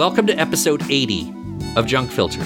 [0.00, 1.30] welcome to episode 80
[1.76, 2.42] of Junk Filter.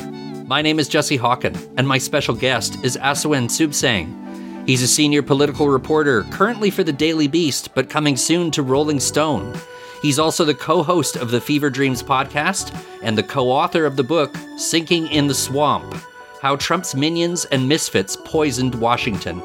[0.48, 4.66] My name is Jesse Hawken, and my special guest is Asawin Suebsaeng.
[4.66, 8.98] He's a senior political reporter, currently for the Daily Beast, but coming soon to Rolling
[8.98, 9.54] Stone.
[10.02, 13.94] He's also the co host of the Fever Dreams podcast and the co author of
[13.94, 15.94] the book Sinking in the Swamp
[16.42, 19.40] How Trump's Minions and Misfits Poisoned Washington.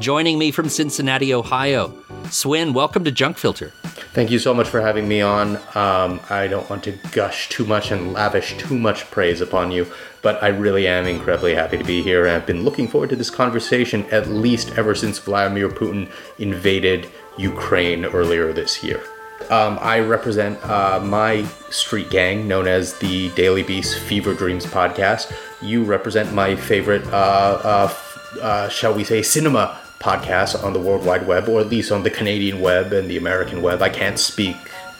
[0.00, 1.92] Joining me from Cincinnati, Ohio,
[2.30, 3.68] Swin, welcome to Junk Filter.
[4.12, 5.56] Thank you so much for having me on.
[5.74, 9.90] Um, I don't want to gush too much and lavish too much praise upon you,
[10.22, 12.26] but I really am incredibly happy to be here.
[12.26, 18.04] I've been looking forward to this conversation at least ever since Vladimir Putin invaded Ukraine
[18.04, 19.02] earlier this year.
[19.50, 25.32] Um, I represent uh, my street gang known as the Daily Beast Fever Dreams podcast.
[25.60, 27.94] You represent my favorite, uh, uh,
[28.40, 32.02] uh shall we say, cinema podcasts on the World Wide Web, or at least on
[32.02, 33.80] the Canadian web and the American web.
[33.80, 34.56] I can't speak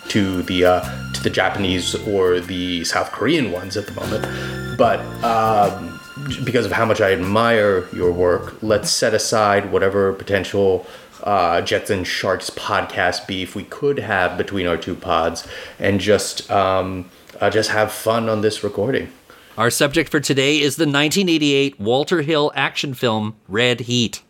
[0.09, 5.01] to the uh, to the Japanese or the South Korean ones at the moment, but
[5.23, 6.01] um,
[6.43, 10.87] because of how much I admire your work, let's set aside whatever potential
[11.23, 15.47] uh, Jets and Sharks podcast beef we could have between our two pods,
[15.79, 17.11] and just um,
[17.43, 19.13] uh, just have fun on this recording.
[19.59, 24.23] Our subject for today is the 1988 Walter Hill action film Red Heat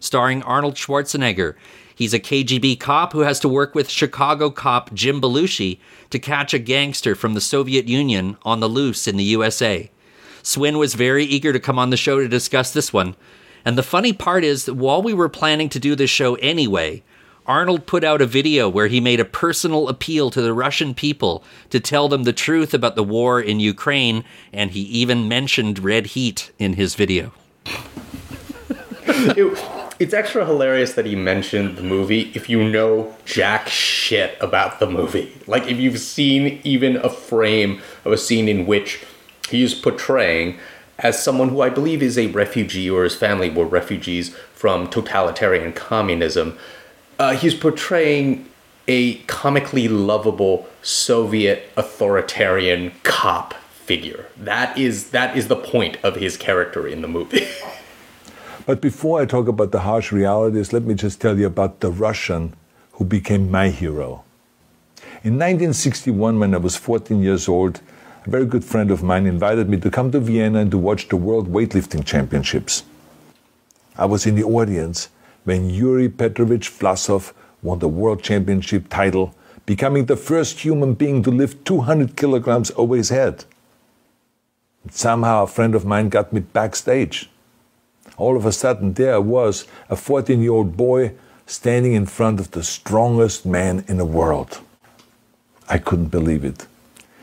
[0.00, 1.54] starring Arnold Schwarzenegger.
[1.94, 6.54] He's a KGB cop who has to work with Chicago cop Jim Belushi to catch
[6.54, 9.90] a gangster from the Soviet Union on the loose in the USA.
[10.42, 13.16] Swin was very eager to come on the show to discuss this one.
[13.64, 17.02] And the funny part is that while we were planning to do this show anyway,
[17.48, 21.42] Arnold put out a video where he made a personal appeal to the Russian people
[21.70, 26.08] to tell them the truth about the war in Ukraine, and he even mentioned red
[26.08, 27.32] heat in his video.
[29.98, 34.88] it's extra hilarious that he mentioned the movie if you know jack shit about the
[34.88, 35.32] movie.
[35.46, 39.04] Like if you've seen even a frame of a scene in which
[39.48, 40.58] he is portraying
[40.98, 45.72] as someone who I believe is a refugee or his family were refugees from totalitarian
[45.72, 46.58] communism.
[47.18, 48.48] Uh, he's portraying
[48.86, 54.26] a comically lovable Soviet authoritarian cop figure.
[54.36, 57.46] That is that is the point of his character in the movie.
[58.68, 61.90] But before I talk about the harsh realities, let me just tell you about the
[61.90, 62.52] Russian
[62.92, 64.24] who became my hero.
[65.24, 67.80] In 1961, when I was 14 years old,
[68.26, 71.08] a very good friend of mine invited me to come to Vienna and to watch
[71.08, 72.82] the World Weightlifting Championships.
[73.96, 75.08] I was in the audience
[75.44, 79.34] when Yuri Petrovich Vlasov won the World Championship title,
[79.64, 83.46] becoming the first human being to lift 200 kilograms over his head.
[84.82, 87.30] And somehow a friend of mine got me backstage
[88.18, 91.12] all of a sudden there was a 14 year old boy
[91.46, 94.60] standing in front of the strongest man in the world.
[95.68, 96.66] I couldn't believe it.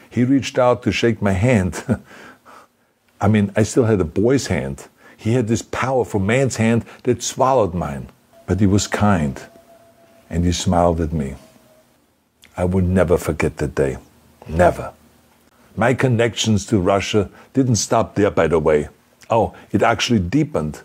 [0.09, 1.84] He reached out to shake my hand.
[3.22, 4.88] I mean, I still had a boy's hand.
[5.17, 8.09] He had this powerful man's hand that swallowed mine.
[8.45, 9.41] But he was kind
[10.29, 11.35] and he smiled at me.
[12.57, 13.97] I will never forget that day.
[14.47, 14.94] Never.
[15.75, 18.88] My connections to Russia didn't stop there, by the way.
[19.30, 20.81] Oh, it actually deepened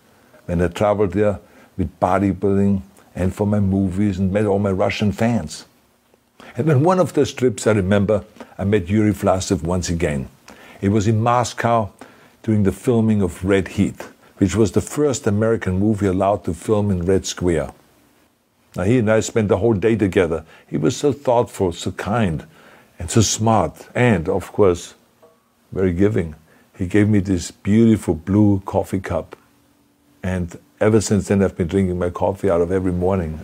[0.47, 1.39] when I traveled there
[1.77, 2.83] with bodybuilding
[3.15, 5.67] and for my movies and met all my Russian fans.
[6.57, 8.25] And on one of those trips, I remember
[8.59, 10.29] I met Yuri Vlasov once again.
[10.81, 11.93] It was in Moscow
[12.43, 14.03] during the filming of Red Heat,
[14.39, 17.73] which was the first American movie allowed to film in Red Square.
[18.77, 20.45] Now, he and I spent the whole day together.
[20.69, 22.47] He was so thoughtful, so kind,
[22.99, 24.95] and so smart, and, of course,
[25.73, 26.35] very giving
[26.81, 29.37] he gave me this beautiful blue coffee cup.
[30.23, 33.39] And ever since then, I've been drinking my coffee out of every morning.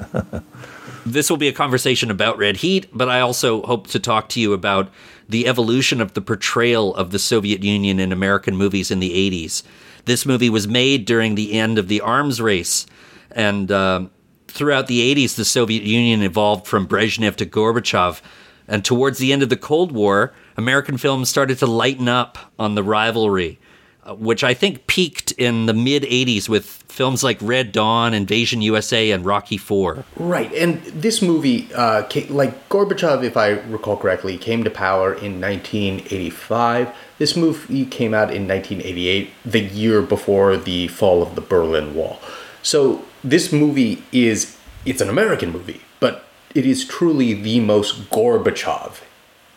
[1.07, 4.41] this will be a conversation about Red Heat, but I also hope to talk to
[4.41, 4.91] you about
[5.29, 9.63] the evolution of the portrayal of the Soviet Union in American movies in the 80s.
[10.07, 12.87] This movie was made during the end of the arms race.
[13.33, 14.07] And uh,
[14.49, 18.23] throughout the 80s, the Soviet Union evolved from Brezhnev to Gorbachev.
[18.69, 22.75] And towards the end of the Cold War, American films started to lighten up on
[22.75, 23.59] the rivalry,
[24.05, 28.63] uh, which I think peaked in the mid 80s with films like Red Dawn, Invasion
[28.63, 30.05] USA, and Rocky Four.
[30.17, 30.53] Right.
[30.55, 35.41] And this movie, uh, came, like Gorbachev, if I recall correctly, came to power in
[35.41, 36.95] 1985.
[37.19, 42.21] This movie came out in 1988, the year before the fall of the Berlin Wall.
[42.63, 46.26] So this movie is, it's an American movie, but
[46.57, 49.03] it is truly the most Gorbachev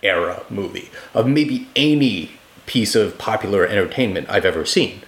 [0.01, 2.31] era movie of maybe any
[2.65, 5.01] piece of popular entertainment I've ever seen.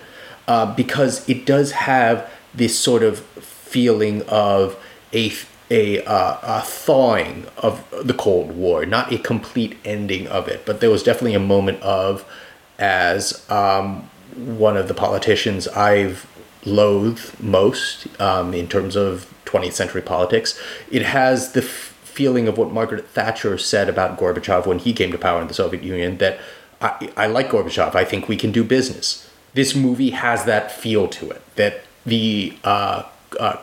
[0.48, 4.78] Uh, because it does have this sort of feeling of
[5.14, 5.32] a
[5.70, 10.82] a, uh, a thawing of the Cold War, not a complete ending of it, but
[10.82, 12.26] there was definitely a moment of,
[12.78, 16.28] as um, one of the politicians I've
[16.66, 20.60] loathed most um, in terms of 20th century politics,
[20.90, 25.12] it has the f- feeling of what Margaret Thatcher said about Gorbachev when he came
[25.12, 26.40] to power in the Soviet Union that
[26.82, 29.30] I, I like Gorbachev, I think we can do business.
[29.54, 33.04] This movie has that feel to it, that the uh,
[33.40, 33.58] uh,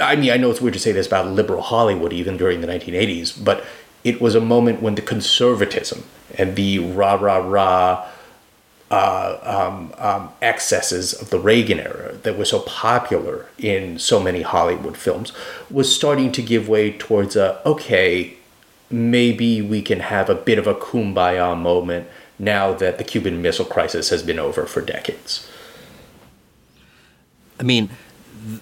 [0.00, 2.66] I mean, I know it's weird to say this about liberal Hollywood even during the
[2.66, 3.64] 1980s, but
[4.02, 6.04] it was a moment when the conservatism
[6.36, 8.08] and the rah rah rah
[8.92, 14.42] uh, um, um, excesses of the Reagan era that were so popular in so many
[14.42, 15.32] Hollywood films
[15.70, 18.34] was starting to give way towards a okay,
[18.90, 22.06] maybe we can have a bit of a kumbaya moment
[22.38, 25.48] now that the Cuban Missile Crisis has been over for decades.
[27.58, 27.88] I mean,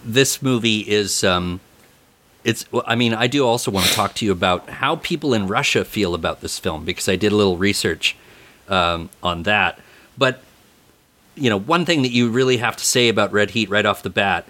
[0.05, 1.61] this movie is um,
[2.45, 5.47] it's i mean i do also want to talk to you about how people in
[5.47, 8.17] russia feel about this film because i did a little research
[8.69, 9.79] um, on that
[10.21, 10.41] but
[11.35, 14.05] you know one thing that you really have to say about red heat right off
[14.05, 14.47] the bat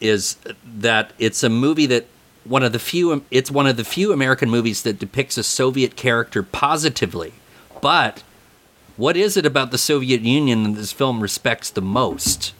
[0.00, 2.06] is that it's a movie that
[2.44, 5.96] one of the few it's one of the few american movies that depicts a soviet
[5.96, 7.32] character positively.
[7.80, 8.22] But
[8.96, 12.52] what is it about the soviet union that this film respects the most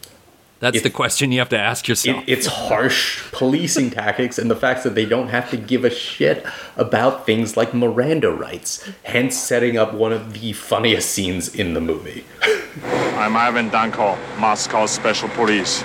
[0.61, 2.25] that's the question you have to ask yourself.
[2.27, 5.91] It, it's harsh policing tactics and the fact that they don't have to give a
[5.91, 6.45] shit
[6.77, 11.81] about things like Miranda rights, hence setting up one of the funniest scenes in the
[11.81, 12.25] movie.
[13.17, 15.85] I'm Ivan Danko, Moscow Special Police.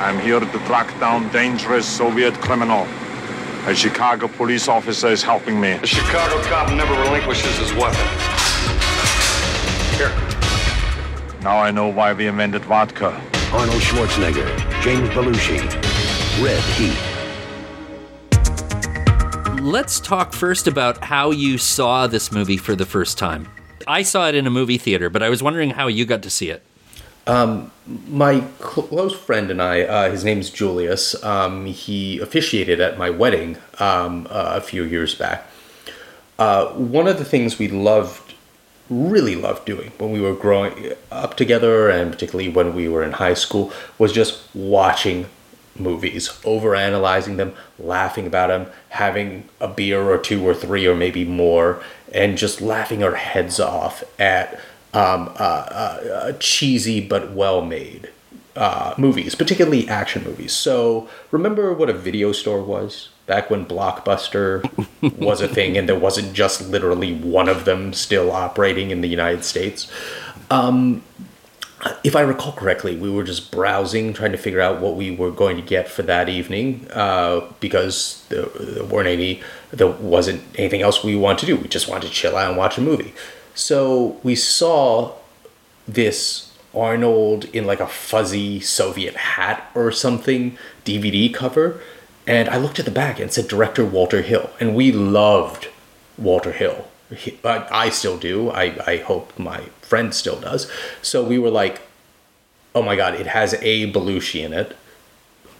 [0.00, 2.86] I'm here to track down dangerous Soviet criminal.
[3.66, 5.72] A Chicago police officer is helping me.
[5.72, 8.06] A Chicago cop never relinquishes his weapon.
[9.96, 10.10] Here.
[11.42, 13.18] Now I know why we invented vodka.
[13.54, 15.60] Arnold Schwarzenegger, James Belushi,
[16.42, 16.98] Red Heat.
[19.62, 23.48] Let's talk first about how you saw this movie for the first time.
[23.86, 26.30] I saw it in a movie theater, but I was wondering how you got to
[26.30, 26.64] see it.
[27.28, 27.70] Um,
[28.08, 33.56] my close friend and I, uh, his name's Julius, um, he officiated at my wedding
[33.78, 35.46] um, uh, a few years back.
[36.40, 38.23] Uh, one of the things we loved
[38.90, 43.12] really loved doing when we were growing up together and particularly when we were in
[43.12, 45.26] high school was just watching
[45.76, 50.94] movies, over analyzing them, laughing about them, having a beer or two or three or
[50.94, 51.82] maybe more,
[52.12, 54.54] and just laughing our heads off at
[54.92, 58.10] um, uh, uh, cheesy but well made
[58.54, 60.52] uh, movies, particularly action movies.
[60.52, 63.08] So, remember what a video store was?
[63.26, 64.62] Back when Blockbuster
[65.18, 69.08] was a thing and there wasn't just literally one of them still operating in the
[69.08, 69.90] United States.
[70.50, 71.02] Um,
[72.02, 75.30] if I recall correctly, we were just browsing, trying to figure out what we were
[75.30, 80.82] going to get for that evening, uh, because there, there, weren't any, there wasn't anything
[80.82, 81.56] else we wanted to do.
[81.56, 83.12] We just wanted to chill out and watch a movie.
[83.54, 85.12] So we saw
[85.86, 91.80] this Arnold in like a fuzzy Soviet hat or something DVD cover
[92.26, 94.50] and I looked at the back and said director Walter Hill.
[94.60, 95.68] And we loved
[96.16, 96.88] Walter Hill.
[97.14, 98.50] He, I, I still do.
[98.50, 100.70] I, I hope my friend still does.
[101.02, 101.82] So we were like,
[102.74, 104.76] oh my God, it has a Belushi in it.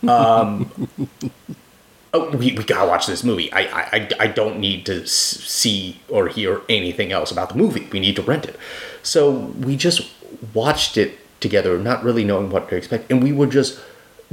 [0.09, 0.89] Um,
[2.15, 3.53] oh, we, we gotta watch this movie.
[3.53, 7.89] I, I, I don't need to see or hear anything else about the movie.
[7.93, 8.59] We need to rent it.
[9.03, 10.11] So we just
[10.55, 13.11] watched it together, not really knowing what to expect.
[13.11, 13.79] And we were just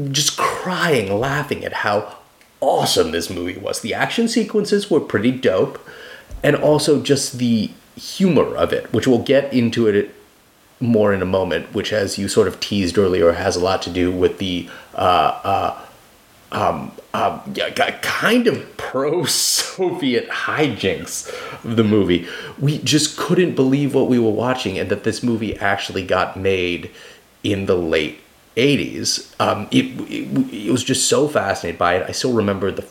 [0.10, 2.18] just crying, laughing at how
[2.62, 3.82] awesome this movie was.
[3.82, 5.86] The action sequences were pretty dope,
[6.44, 10.16] and also just the humor of it, which we'll get into it
[10.80, 13.90] more in a moment, which, as you sort of teased earlier, has a lot to
[13.90, 15.86] do with the uh, uh,
[16.52, 17.40] um, uh,
[18.02, 21.30] kind of pro Soviet hijinks
[21.64, 22.28] of the movie.
[22.60, 26.92] We just couldn't believe what we were watching, and that this movie actually got made
[27.44, 28.20] in the late
[28.56, 32.06] 80s, um, it, it, it, was just so fascinated by it.
[32.08, 32.88] I still remember the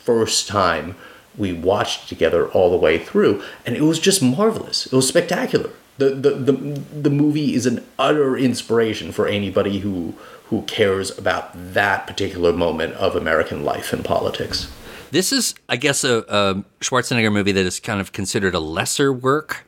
[0.00, 0.96] first time
[1.36, 4.86] we watched together all the way through, and it was just marvelous.
[4.86, 5.70] It was spectacular.
[5.98, 10.14] The, the, the, the movie is an utter inspiration for anybody who,
[10.46, 14.70] who cares about that particular moment of American life and politics.
[15.10, 19.12] This is, I guess, a, a Schwarzenegger movie that is kind of considered a lesser
[19.12, 19.66] work.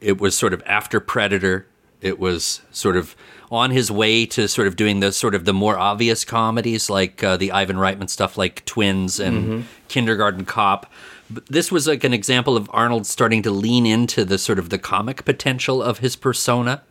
[0.00, 1.66] It was sort of after Predator.
[2.00, 3.16] It was sort of
[3.50, 7.22] on his way to sort of doing the sort of the more obvious comedies like
[7.24, 9.60] uh, the Ivan Reitman stuff, like Twins and mm-hmm.
[9.88, 10.90] Kindergarten Cop.
[11.28, 14.70] But this was like an example of Arnold starting to lean into the sort of
[14.70, 16.82] the comic potential of his persona,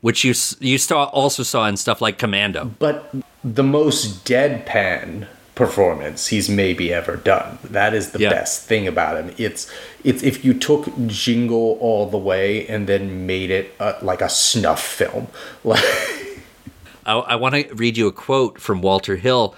[0.00, 2.72] which you you saw also saw in stuff like Commando.
[2.78, 5.26] But the most deadpan
[5.56, 7.58] performance he's maybe ever done.
[7.64, 8.30] That is the Yeah.
[8.30, 9.34] best thing about him.
[9.36, 9.68] It's
[10.04, 14.28] it's if you took Jingle all the way and then made it uh, like a
[14.28, 15.26] snuff film.
[15.64, 15.82] Like
[17.04, 19.54] I, I want to read you a quote from Walter Hill.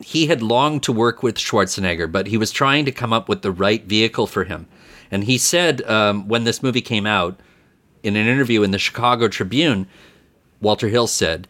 [0.00, 3.42] He had longed to work with Schwarzenegger, but he was trying to come up with
[3.42, 4.66] the right vehicle for him.
[5.10, 7.38] And he said um, when this movie came out,
[8.02, 9.86] in an interview in the Chicago Tribune,
[10.60, 11.48] Walter Hill said,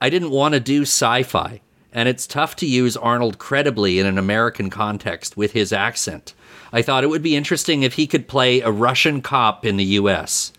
[0.00, 4.06] I didn't want to do sci fi, and it's tough to use Arnold credibly in
[4.06, 6.34] an American context with his accent.
[6.72, 9.84] I thought it would be interesting if he could play a Russian cop in the
[9.84, 10.52] US.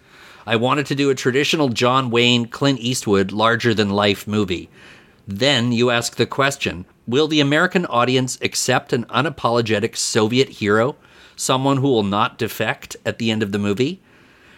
[0.45, 4.69] I wanted to do a traditional John Wayne, Clint Eastwood, larger than life movie.
[5.27, 10.95] Then you ask the question Will the American audience accept an unapologetic Soviet hero,
[11.35, 14.01] someone who will not defect at the end of the movie?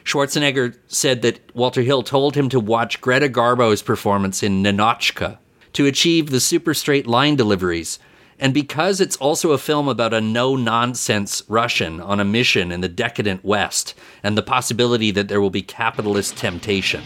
[0.03, 5.37] Schwarzenegger said that Walter Hill told him to watch Greta Garbo's performance in Ninotchka
[5.73, 7.99] to achieve the super straight line deliveries.
[8.39, 12.81] And because it's also a film about a no nonsense Russian on a mission in
[12.81, 17.03] the decadent West and the possibility that there will be capitalist temptation.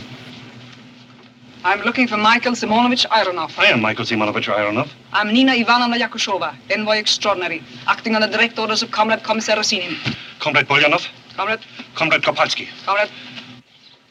[1.64, 3.58] I'm looking for Michael Simonovich Ironov.
[3.60, 4.90] I am Michael Simonovich Ironov.
[5.12, 9.96] I'm Nina Ivanovna Yakushova, envoy extraordinary, acting on the direct orders of Comrade Commissar Rosinin.
[10.40, 11.06] Comrade Polyanov.
[11.36, 11.60] Comrade,
[11.96, 12.68] Comrade Kopalski.
[12.86, 13.10] comrade,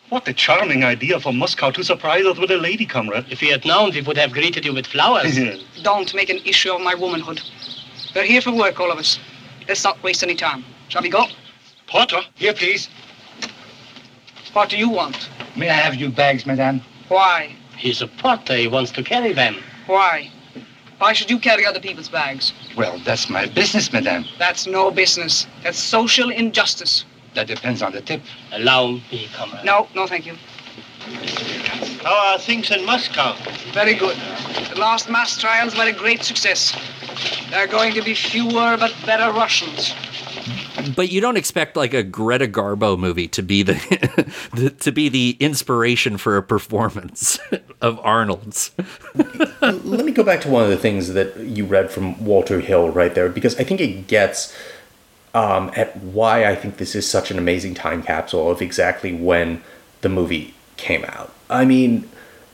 [0.09, 3.27] What a charming idea for Moscow to surprise us with a lady, comrade.
[3.29, 5.37] If we had known, we would have greeted you with flowers.
[5.83, 7.41] don't make an issue of my womanhood.
[8.15, 9.19] We're here for work, all of us.
[9.67, 10.65] Let's not waste any time.
[10.89, 11.25] Shall we go?
[11.89, 12.21] Porter.
[12.37, 12.89] Here, please.
[14.53, 15.29] What do you want?
[15.57, 16.83] May I have your bags, madame?
[17.09, 17.57] Why?
[17.77, 18.55] He's a porter.
[18.55, 19.57] He wants to carry them.
[19.87, 20.31] Why?
[20.99, 22.53] Why should you carry other people's bags?
[22.77, 24.25] Well, that's my business, madame.
[24.39, 25.47] That's no business.
[25.65, 27.05] That's social injustice.
[27.37, 28.23] That depends on the tip.
[28.53, 29.63] Allow me, comrade.
[29.63, 30.37] No, no, thank you.
[32.03, 33.37] How are things in Moscow?
[33.73, 34.17] Very good.
[34.71, 36.75] The last mass trials were a great success.
[37.51, 39.95] There are going to be fewer but better Russians.
[40.95, 43.75] But you don't expect like a Greta Garbo movie to be the,
[44.55, 47.39] the to be the inspiration for a performance
[47.83, 48.71] of Arnold's.
[49.61, 52.89] Let me go back to one of the things that you read from Walter Hill
[52.89, 54.57] right there, because I think it gets
[55.37, 59.63] um, at why I think this is such an amazing time capsule of exactly when
[60.01, 61.31] the movie came out.
[61.51, 62.09] I mean,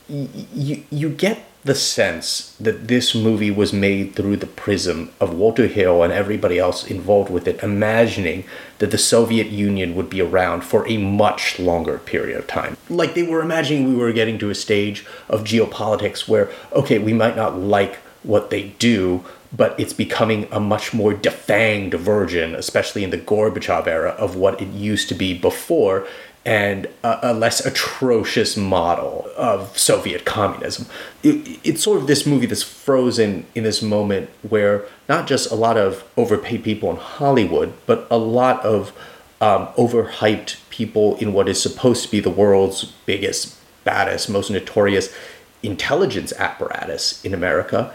[0.09, 5.33] y- you you get the sense that this movie was made through the prism of
[5.33, 8.43] Walter Hill and everybody else involved with it, imagining
[8.79, 12.75] that the Soviet Union would be around for a much longer period of time.
[12.89, 17.13] Like they were imagining we were getting to a stage of geopolitics where, okay, we
[17.13, 19.23] might not like what they do,
[19.55, 24.59] but it's becoming a much more defanged version, especially in the Gorbachev era, of what
[24.61, 26.07] it used to be before,
[26.45, 30.87] and a, a less atrocious model of Soviet communism.
[31.21, 35.55] It, it's sort of this movie that's frozen in this moment where not just a
[35.55, 38.91] lot of overpaid people in Hollywood, but a lot of
[39.39, 45.13] um, overhyped people in what is supposed to be the world's biggest, baddest, most notorious
[45.61, 47.93] intelligence apparatus in America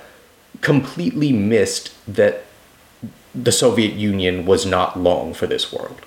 [0.60, 2.44] completely missed that
[3.34, 6.00] the Soviet Union was not long for this world.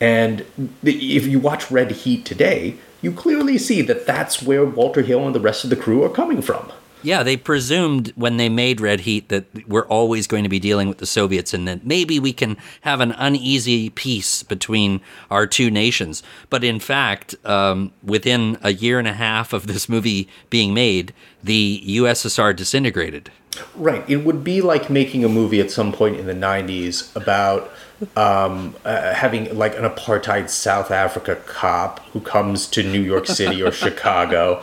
[0.00, 0.44] And
[0.82, 5.34] if you watch Red Heat today, you clearly see that that's where Walter Hill and
[5.34, 6.72] the rest of the crew are coming from.
[7.04, 10.88] Yeah, they presumed when they made Red Heat that we're always going to be dealing
[10.88, 15.70] with the Soviets and that maybe we can have an uneasy peace between our two
[15.70, 16.22] nations.
[16.48, 21.12] But in fact, um, within a year and a half of this movie being made,
[21.42, 23.30] the USSR disintegrated.
[23.76, 24.08] Right.
[24.08, 27.70] It would be like making a movie at some point in the 90s about
[28.16, 33.62] um, uh, having like an apartheid South Africa cop who comes to New York City
[33.62, 34.62] or Chicago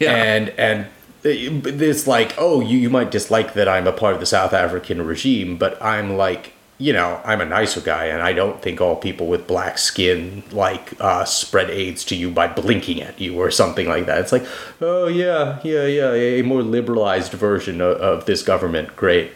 [0.00, 0.86] and and
[1.26, 5.04] it's like, oh, you, you might dislike that I'm a part of the South African
[5.04, 8.96] regime, but I'm like, you know, I'm a nicer guy, and I don't think all
[8.96, 13.50] people with black skin like uh, spread AIDS to you by blinking at you or
[13.50, 14.18] something like that.
[14.18, 14.46] It's like,
[14.80, 18.94] oh yeah, yeah, yeah, a more liberalized version of, of this government.
[18.96, 19.32] Great.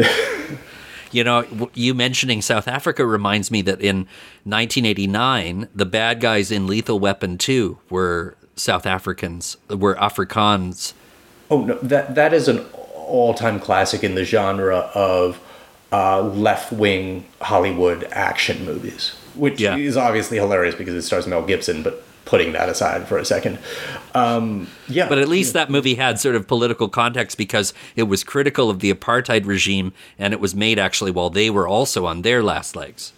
[1.12, 4.08] You know, you mentioning South Africa reminds me that in
[4.44, 10.94] 1989, the bad guys in Lethal Weapon 2 were South Africans, were Afrikaans.
[11.52, 15.38] Oh no, that that is an all-time classic in the genre of
[15.92, 19.76] uh, left-wing Hollywood action movies, which Yeah.
[19.76, 21.82] is obviously hilarious because it stars Mel Gibson.
[21.82, 23.58] But putting that aside for a second,
[24.14, 25.08] um, yeah.
[25.10, 28.78] But at least that movie had sort of political context because it was critical of
[28.78, 32.74] the apartheid regime and it was made actually while they were also on their last
[32.76, 33.12] legs.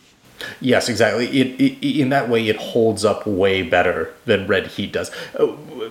[0.60, 1.26] Yes, exactly.
[1.28, 5.10] It, it in that way it holds up way better than Red Heat does.
[5.38, 5.46] Uh,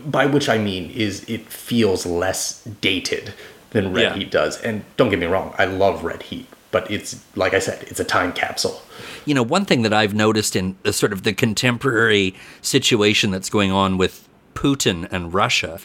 [0.06, 3.34] By which I mean is it feels less dated
[3.72, 4.16] than Red Yeah.
[4.16, 4.62] Heat does.
[4.62, 8.00] And don't get me wrong, I love Red Heat, but it's like I said, it's
[8.00, 8.82] a time capsule.
[9.26, 13.50] You know, one thing that I've noticed in the sort of the contemporary situation that's
[13.50, 15.80] going on with Putin and Russia,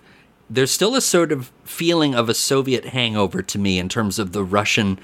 [0.51, 4.33] there's still a sort of feeling of a Soviet hangover to me in terms of
[4.33, 4.99] the Russian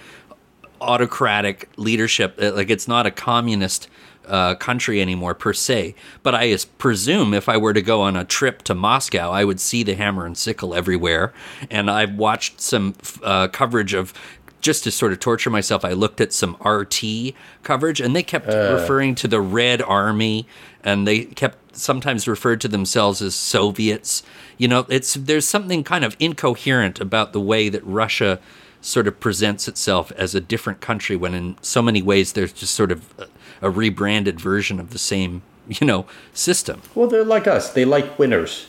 [0.84, 2.38] autocratic leadership.
[2.40, 3.88] Uh, Like it's not a communist
[4.26, 5.94] uh, country anymore per se.
[6.22, 9.60] But I presume if I were to go on a trip to Moscow, I would
[9.60, 11.32] see the hammer and sickle everywhere.
[11.70, 14.12] And I've watched some uh, coverage of.
[14.60, 18.46] Just to sort of torture myself, I looked at some RT coverage, and they kept
[18.46, 20.46] referring to the Red Army,
[20.82, 24.22] and they kept sometimes referred to themselves as Soviets.
[24.56, 28.40] You know, it's there's something kind of incoherent about the way that Russia
[28.84, 32.74] sort of presents itself as a different country when in so many ways there's just
[32.74, 33.26] sort of a,
[33.62, 37.70] a rebranded version of the same you know system Well, they're like us.
[37.70, 38.66] They like winners.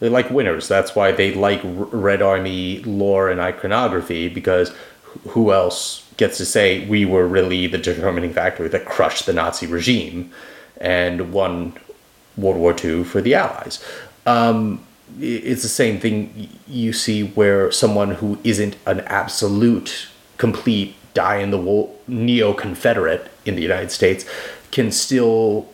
[0.00, 0.68] They like winners.
[0.68, 4.72] That's why they like Red Army lore and iconography because
[5.28, 9.66] who else gets to say we were really the determining factor that crushed the Nazi
[9.66, 10.30] regime
[10.80, 11.74] and won
[12.36, 13.84] World War II for the Allies?
[14.24, 14.84] Um,
[15.20, 21.50] it's the same thing you see where someone who isn't an absolute, complete die in
[21.50, 24.24] the wool neo Confederate in the United States
[24.70, 25.68] can still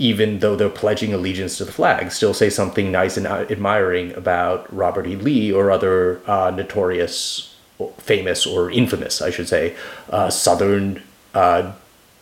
[0.00, 4.74] even though they're pledging allegiance to the flag, still say something nice and admiring about
[4.74, 5.14] Robert E.
[5.14, 7.54] Lee or other uh, notorious,
[7.98, 9.76] famous, or infamous, I should say,
[10.08, 11.02] uh, Southern
[11.34, 11.72] uh,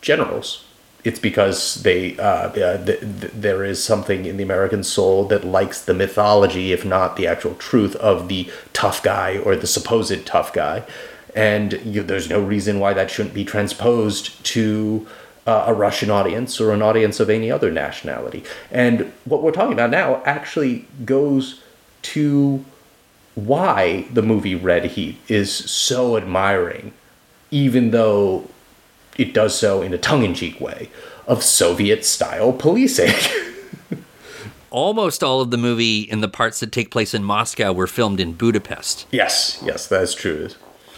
[0.01, 0.65] generals.
[1.03, 5.45] It's because they uh, uh, th- th- there is something in the American soul that
[5.45, 10.25] likes the mythology, if not the actual truth, of the tough guy or the supposed
[10.25, 10.83] tough guy,
[11.35, 15.07] and you, there's no reason why that shouldn't be transposed to
[15.47, 18.43] uh, a Russian audience or an audience of any other nationality.
[18.71, 21.61] And what we're talking about now actually goes
[22.01, 22.65] to
[23.35, 26.93] why the movie Red Heat is so admiring,
[27.51, 28.49] even though
[29.19, 30.89] it does so in a tongue in cheek way,
[31.27, 33.13] of Soviet style policing.
[34.71, 38.19] almost all of the movie in the parts that take place in moscow were filmed
[38.19, 40.47] in budapest yes, yes, that's true.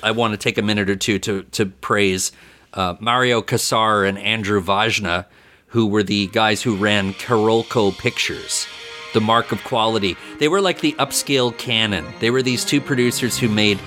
[0.03, 2.33] i want to take a minute or two to, to praise
[2.73, 5.25] uh, mario Kassar and andrew vajna
[5.67, 8.67] who were the guys who ran carolco pictures
[9.13, 13.37] the mark of quality they were like the upscale canon they were these two producers
[13.37, 13.79] who made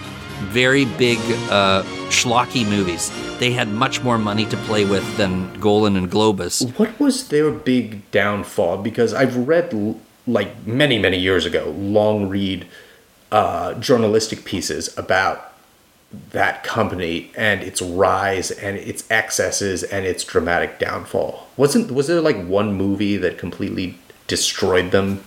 [0.51, 1.19] very big
[1.51, 6.65] uh, schlocky movies they had much more money to play with than golan and globus
[6.79, 8.79] What was their big downfall?
[8.79, 9.75] Because I've read,
[10.27, 12.67] like many, many years ago, long read
[13.31, 15.53] uh, journalistic pieces about
[16.31, 21.49] that company and its rise and its excesses and its dramatic downfall.
[21.57, 25.25] Wasn't was there like one movie that completely destroyed them?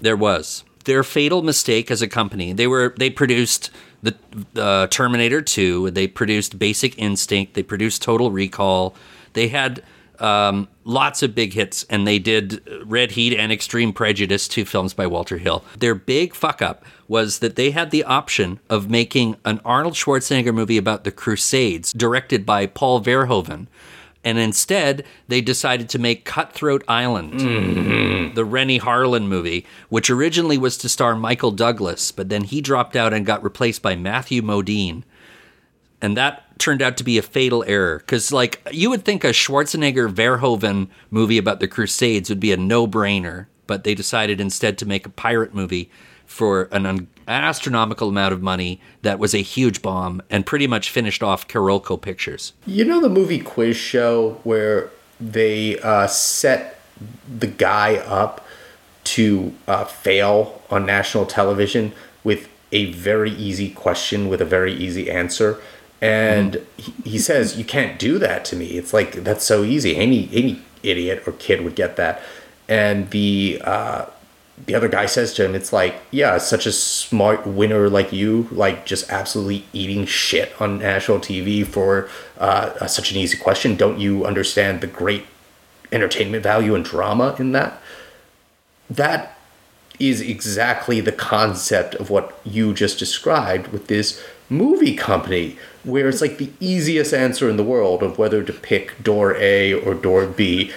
[0.00, 2.52] There was their fatal mistake as a company.
[2.52, 3.70] They were they produced
[4.04, 5.90] the uh, Terminator 2.
[5.90, 7.54] They produced Basic Instinct.
[7.54, 8.94] They produced Total Recall.
[9.32, 9.82] They had
[10.20, 14.94] um, lots of big hits, and they did Red Heat and Extreme Prejudice, two films
[14.94, 15.64] by Walter Hill.
[15.78, 20.54] Their big fuck up was that they had the option of making an Arnold Schwarzenegger
[20.54, 23.66] movie about the Crusades, directed by Paul Verhoeven.
[24.24, 28.34] And instead, they decided to make Cutthroat Island, mm-hmm.
[28.34, 32.96] the Renny Harlin movie, which originally was to star Michael Douglas, but then he dropped
[32.96, 35.02] out and got replaced by Matthew Modine.
[36.00, 39.28] And that turned out to be a fatal error because, like, you would think a
[39.28, 44.78] Schwarzenegger Verhoeven movie about the Crusades would be a no brainer, but they decided instead
[44.78, 45.90] to make a pirate movie
[46.34, 50.90] for an un- astronomical amount of money that was a huge bomb and pretty much
[50.90, 52.54] finished off Carolco Pictures.
[52.66, 56.80] You know the movie Quiz Show where they uh, set
[57.28, 58.44] the guy up
[59.04, 61.92] to uh, fail on national television
[62.24, 65.60] with a very easy question with a very easy answer,
[66.00, 69.94] and he, he says, "You can't do that to me." It's like that's so easy.
[69.96, 72.20] Any any idiot or kid would get that,
[72.68, 73.60] and the.
[73.62, 74.06] Uh,
[74.66, 78.48] the other guy says to him, it's like, yeah, such a smart winner like you,
[78.52, 83.76] like just absolutely eating shit on national TV for uh, such an easy question.
[83.76, 85.26] Don't you understand the great
[85.90, 87.80] entertainment value and drama in that?
[88.88, 89.36] That
[89.98, 96.20] is exactly the concept of what you just described with this movie company, where it's
[96.20, 100.26] like the easiest answer in the world of whether to pick door A or door
[100.26, 100.72] B.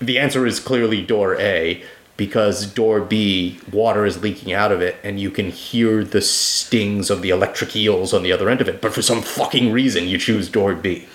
[0.00, 1.82] The answer is clearly door A
[2.20, 7.08] because door B, water is leaking out of it, and you can hear the stings
[7.08, 8.82] of the electric eels on the other end of it.
[8.82, 11.08] But for some fucking reason, you choose door B.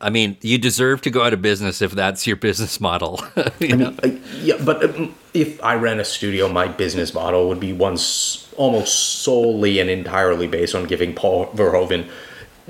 [0.00, 3.20] I mean, you deserve to go out of business if that's your business model.
[3.60, 3.90] you I know?
[3.90, 4.08] mean, uh,
[4.40, 8.52] yeah, but um, if I ran a studio, my business model would be one s-
[8.56, 12.10] almost solely and entirely based on giving Paul Verhoeven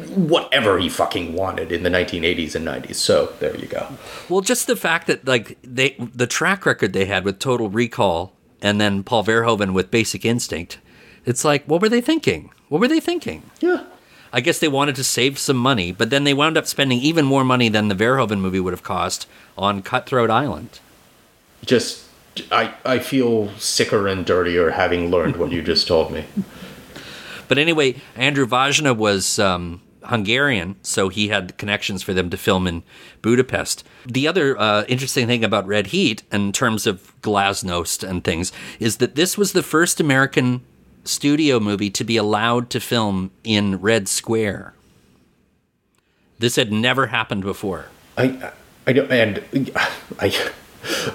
[0.09, 2.97] whatever he fucking wanted in the 1980s and 90s.
[2.97, 3.87] So there you go.
[4.29, 8.33] Well, just the fact that like they the track record they had with Total Recall
[8.63, 10.79] and then Paul Verhoeven with Basic Instinct,
[11.25, 12.51] it's like what were they thinking?
[12.69, 13.43] What were they thinking?
[13.61, 13.85] Yeah.
[14.33, 17.25] I guess they wanted to save some money, but then they wound up spending even
[17.25, 19.27] more money than the Verhoeven movie would have cost
[19.59, 20.79] on Cutthroat Island.
[21.67, 22.05] Just,
[22.53, 26.27] I, I feel sicker and dirtier having learned what you just told me.
[27.51, 32.66] But anyway, Andrew Vajna was um, Hungarian, so he had connections for them to film
[32.66, 32.83] in
[33.23, 33.85] Budapest.
[34.05, 38.99] The other uh, interesting thing about Red Heat, in terms of Glasnost and things, is
[38.99, 40.62] that this was the first American
[41.05, 44.75] studio movie to be allowed to film in Red Square.
[46.38, 47.87] This had never happened before.
[48.18, 48.53] I,
[48.87, 49.42] I don't, and
[50.18, 50.51] I,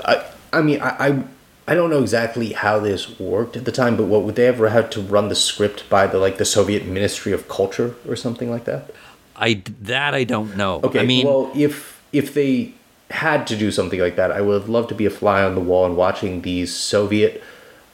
[0.06, 1.24] I, I mean, I,
[1.68, 4.70] I, don't know exactly how this worked at the time, but what would they ever
[4.70, 8.50] have to run the script by the like the Soviet Ministry of Culture or something
[8.50, 8.92] like that?
[9.36, 10.82] I that I don't know.
[10.84, 12.74] Okay, I mean, well, if if they
[13.12, 15.56] had to do something like that, I would have loved to be a fly on
[15.56, 17.44] the wall and watching these Soviet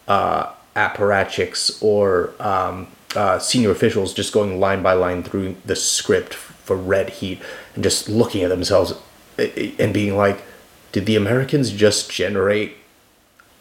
[0.08, 6.34] uh, apparatchiks or um, uh, senior officials just going line by line through the script
[6.34, 7.42] for Red Heat
[7.76, 8.94] and just looking at themselves
[9.40, 9.44] uh,
[9.80, 10.44] and being like,
[10.92, 12.78] "Did the Americans just generate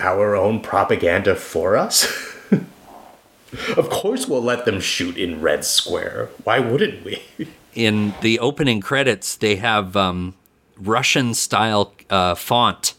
[0.01, 2.07] our own propaganda for us?"
[3.77, 6.31] of course, we'll let them shoot in Red Square.
[6.45, 7.23] Why wouldn't we?
[7.75, 10.35] in the opening credits, they have um,
[10.77, 12.95] Russian style uh, font.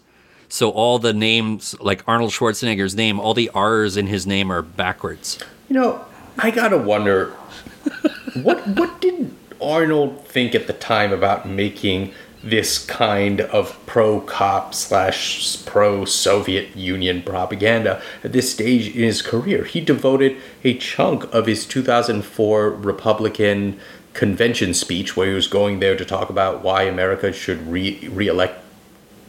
[0.50, 4.62] So all the names, like Arnold Schwarzenegger's name, all the R's in his name are
[4.62, 5.40] backwards.
[5.70, 6.06] You know,
[6.38, 7.30] I gotta wonder
[8.44, 14.74] what what did Arnold think at the time about making this kind of pro cop
[14.74, 19.64] slash pro Soviet Union propaganda at this stage in his career?
[19.64, 23.80] He devoted a chunk of his 2004 Republican
[24.14, 28.60] convention speech, where he was going there to talk about why America should re re-elect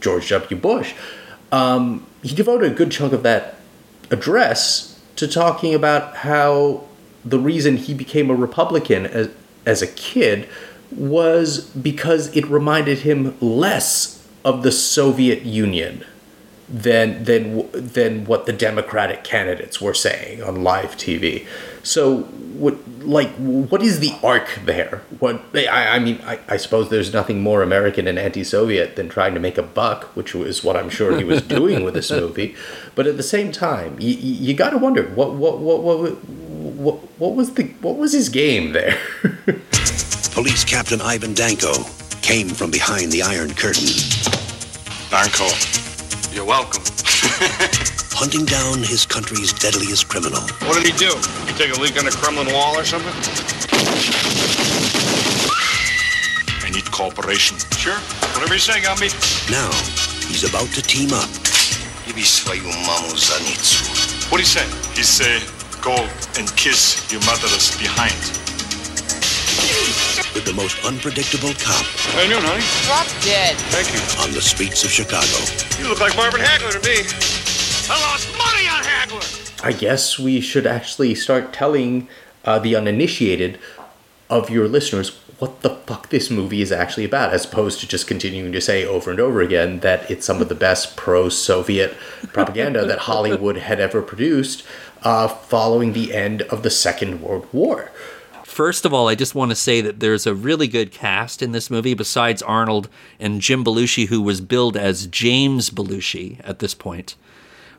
[0.01, 0.59] George W.
[0.59, 0.93] Bush.
[1.51, 3.55] Um, he devoted a good chunk of that
[4.09, 6.83] address to talking about how
[7.23, 9.29] the reason he became a Republican as,
[9.65, 10.47] as a kid
[10.97, 16.05] was because it reminded him less of the Soviet Union
[16.69, 21.45] than than than what the Democratic candidates were saying on live TV.
[21.83, 25.03] So what like what is the arc there?
[25.19, 29.33] What I, I mean I, I suppose there's nothing more American and anti-Soviet than trying
[29.33, 32.55] to make a buck, which was what I'm sure he was doing with this movie.
[32.95, 36.95] But at the same time, you, you got to wonder what what what what what
[37.19, 38.97] what was the what was his game there?
[40.33, 41.73] Police Captain Ivan Danko
[42.21, 43.85] came from behind the Iron Curtain.
[45.09, 45.47] Danko,
[46.33, 46.81] you're welcome.
[48.13, 50.41] hunting down his country's deadliest criminal.
[50.65, 51.13] What did he do?
[51.45, 53.13] He take a leak on the Kremlin wall or something?
[56.65, 57.57] I need cooperation.
[57.77, 57.97] Sure,
[58.33, 59.09] whatever you say, me
[59.53, 59.69] Now,
[60.29, 61.29] he's about to team up.
[64.29, 64.65] What do you say?
[64.95, 65.41] He say,
[65.81, 65.93] go
[66.37, 68.17] and kiss your mother's behind
[70.33, 72.63] with the most unpredictable cop How you doing, honey?
[72.87, 73.55] Drop dead.
[73.69, 74.01] Thank you.
[74.23, 75.37] on the streets of Chicago.
[75.79, 77.05] You look like Marvin Hagler to me.
[77.89, 79.65] I lost money on Hagler.
[79.65, 82.07] I guess we should actually start telling
[82.45, 83.59] uh, the uninitiated
[84.29, 88.07] of your listeners what the fuck this movie is actually about, as opposed to just
[88.07, 91.93] continuing to say over and over again that it's some of the best pro Soviet
[92.31, 94.63] propaganda that Hollywood had ever produced
[95.03, 97.91] uh, following the end of the Second World War.
[98.53, 101.53] First of all, I just want to say that there's a really good cast in
[101.53, 102.87] this movie besides Arnold
[103.19, 107.15] and Jim Belushi, who was billed as James Belushi at this point.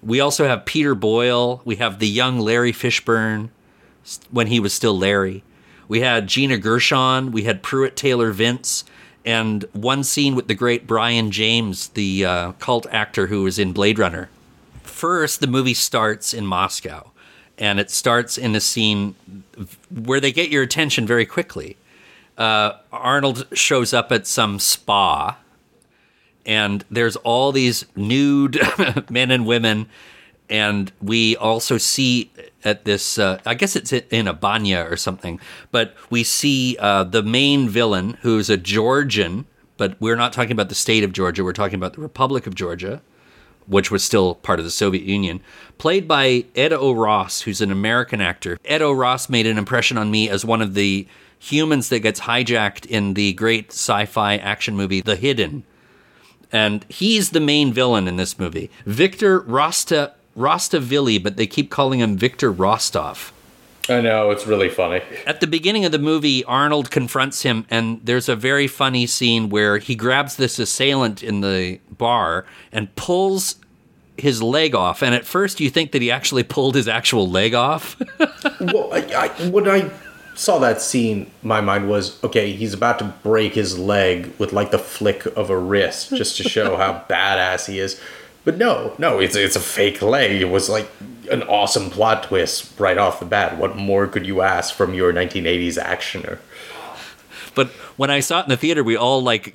[0.03, 1.63] We also have Peter Boyle.
[1.65, 3.51] We have the young Larry Fishburne
[4.33, 5.45] when he was still Larry.
[5.87, 7.31] We had Gina Gershon.
[7.31, 8.83] We had Pruitt Taylor Vince.
[9.25, 13.73] And one scene with the great Brian James, the uh, cult actor who was in
[13.73, 14.29] Blade Runner.
[14.83, 17.13] First, the movie starts in Moscow,
[17.59, 19.15] and it starts in a scene
[19.91, 21.77] where they get your attention very quickly.
[22.37, 25.39] Uh, Arnold shows up at some spa,
[26.45, 28.59] and there's all these nude
[29.11, 29.89] men and women,
[30.51, 32.31] and we also see
[32.65, 33.19] at this.
[33.19, 35.39] Uh, I guess it's in a banya or something,
[35.71, 40.69] but we see uh, the main villain, who's a Georgian, but we're not talking about
[40.69, 41.45] the state of Georgia.
[41.45, 43.01] We're talking about the Republic of Georgia
[43.67, 45.41] which was still part of the Soviet Union,
[45.79, 48.59] played by Ed O'Ross, who's an American actor.
[48.65, 51.07] Ed O'Ross made an impression on me as one of the
[51.39, 55.65] humans that gets hijacked in the great sci-fi action movie The Hidden.
[56.51, 58.71] And he's the main villain in this movie.
[58.87, 63.33] Victor Rosta Rostavili, but they keep calling him Victor Rostov.
[63.89, 65.03] I know, it's really funny.
[65.27, 69.51] At the beginning of the movie, Arnold confronts him, and there's a very funny scene
[69.51, 73.57] where he grabs this assailant in the bar and pulls
[74.17, 75.03] his leg off.
[75.03, 78.01] And at first, you think that he actually pulled his actual leg off.
[78.61, 79.91] well, I, I, when I
[80.35, 84.71] saw that scene, my mind was okay, he's about to break his leg with like
[84.71, 88.01] the flick of a wrist just to show how badass he is.
[88.45, 90.41] But no, no, it's it's a fake leg.
[90.43, 90.91] It was like
[91.31, 93.57] an awesome plot twist right off the bat.
[93.57, 96.39] What more could you ask from your 1980s actioner?
[97.55, 99.55] But when I saw it in the theater, we all like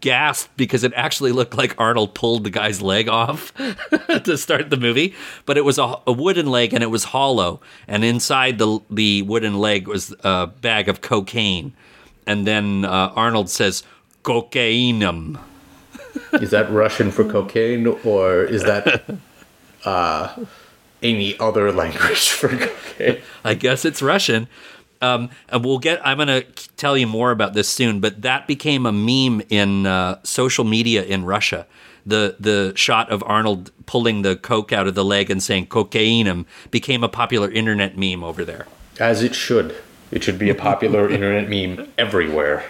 [0.00, 3.52] gasped because it actually looked like Arnold pulled the guy's leg off
[4.24, 5.14] to start the movie.
[5.44, 9.22] But it was a, a, wooden leg and it was hollow, and inside the the
[9.22, 11.74] wooden leg was a bag of cocaine.
[12.26, 13.82] And then uh, Arnold says,
[14.22, 15.38] "Cocainum."
[16.34, 19.04] is that Russian for cocaine, or is that
[19.84, 20.36] uh,
[21.02, 23.22] any other language for cocaine?
[23.44, 24.48] I guess it's Russian.
[25.02, 26.06] Um, and we'll get.
[26.06, 26.42] I'm going to
[26.76, 31.02] tell you more about this soon, but that became a meme in uh, social media
[31.04, 31.66] in Russia.
[32.04, 36.44] The the shot of Arnold pulling the coke out of the leg and saying "cocainum"
[36.70, 38.66] became a popular internet meme over there.
[38.98, 39.74] As it should.
[40.10, 42.64] It should be a popular internet meme everywhere.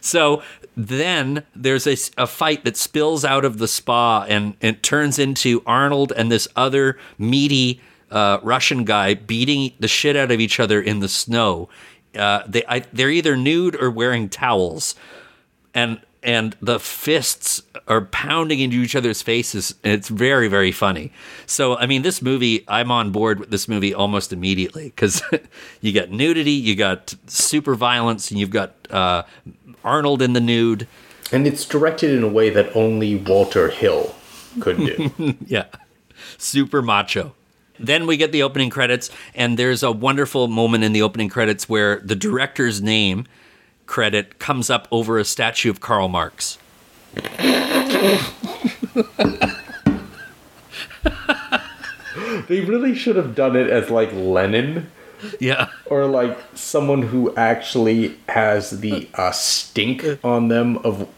[0.00, 0.42] So
[0.76, 5.62] then there's a, a, fight that spills out of the spa and it turns into
[5.66, 7.80] Arnold and this other meaty
[8.10, 11.68] uh, Russian guy beating the shit out of each other in the snow.
[12.14, 14.94] Uh, they I, they're either nude or wearing towels,
[15.74, 19.74] and and the fists are pounding into each other's faces.
[19.82, 21.12] it's very very funny.
[21.46, 25.22] So I mean, this movie, I'm on board with this movie almost immediately because
[25.80, 29.22] you got nudity, you got super violence, and you've got uh,
[29.84, 30.86] Arnold in the nude.
[31.32, 34.14] And it's directed in a way that only Walter Hill
[34.60, 35.36] could do.
[35.46, 35.66] yeah.
[36.38, 37.34] Super macho.
[37.78, 41.68] Then we get the opening credits, and there's a wonderful moment in the opening credits
[41.68, 43.26] where the director's name
[43.90, 46.58] credit comes up over a statue of Karl Marx.
[52.48, 54.86] they really should have done it as like Lenin
[55.40, 55.68] yeah.
[55.86, 61.08] Or like someone who actually has the uh, stink on them of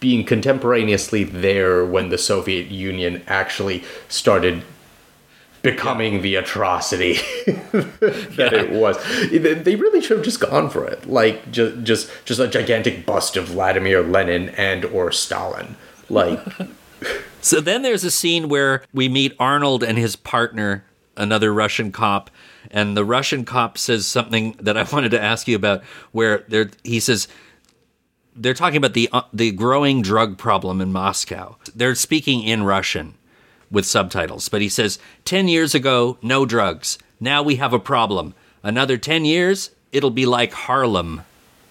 [0.00, 4.62] being contemporaneously there when the Soviet Union actually started
[5.66, 6.20] becoming yeah.
[6.20, 7.14] the atrocity
[7.72, 8.54] that yeah.
[8.54, 8.96] it was.
[9.30, 13.36] They really should have just gone for it, like just just just a gigantic bust
[13.36, 15.76] of Vladimir Lenin and or Stalin,
[16.08, 16.40] like.
[17.40, 20.84] so then there's a scene where we meet Arnold and his partner,
[21.16, 22.30] another Russian cop,
[22.70, 26.70] and the Russian cop says something that I wanted to ask you about, where there
[26.84, 27.26] he says
[28.36, 31.56] they're talking about the uh, the growing drug problem in Moscow.
[31.74, 33.14] They're speaking in Russian
[33.70, 36.98] with subtitles, but he says 10 years ago no drugs.
[37.20, 38.34] Now we have a problem.
[38.62, 41.22] Another 10 years it'll be like Harlem.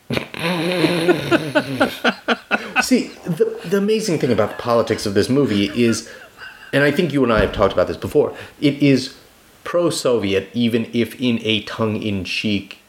[2.82, 6.10] See, the the amazing thing about the politics of this movie is
[6.72, 8.36] and I think you and I have talked about this before.
[8.60, 9.16] It is
[9.64, 12.80] pro Soviet, even if in a tongue in cheek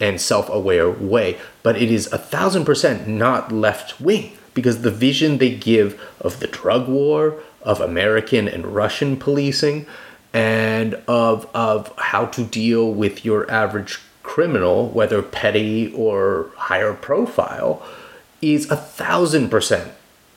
[0.00, 4.90] and self aware way, but it is a thousand percent not left wing because the
[4.90, 9.84] vision they give of the drug war, of American and Russian policing,
[10.32, 17.82] and of, of how to deal with your average criminal, whether petty or higher profile,
[18.40, 19.92] is a thousand percent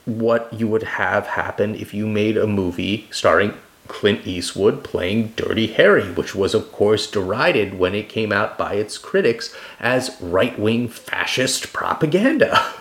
[0.06, 3.54] what you would have happen if you made a movie starring
[3.88, 8.76] Clint Eastwood playing Dirty Harry, which was, of course, derided when it came out by
[8.76, 12.74] its critics as right wing fascist propaganda.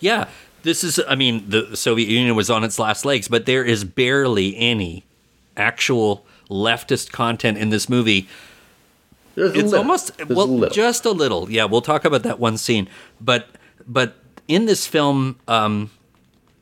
[0.00, 0.28] Yeah,
[0.62, 3.84] this is, I mean, the Soviet Union was on its last legs, but there is
[3.84, 5.04] barely any
[5.56, 8.28] actual leftist content in this movie.
[9.34, 11.50] There's it's almost, There's well, a just a little.
[11.50, 12.88] Yeah, we'll talk about that one scene.
[13.20, 13.48] But,
[13.86, 14.16] but
[14.48, 15.90] in this film, um,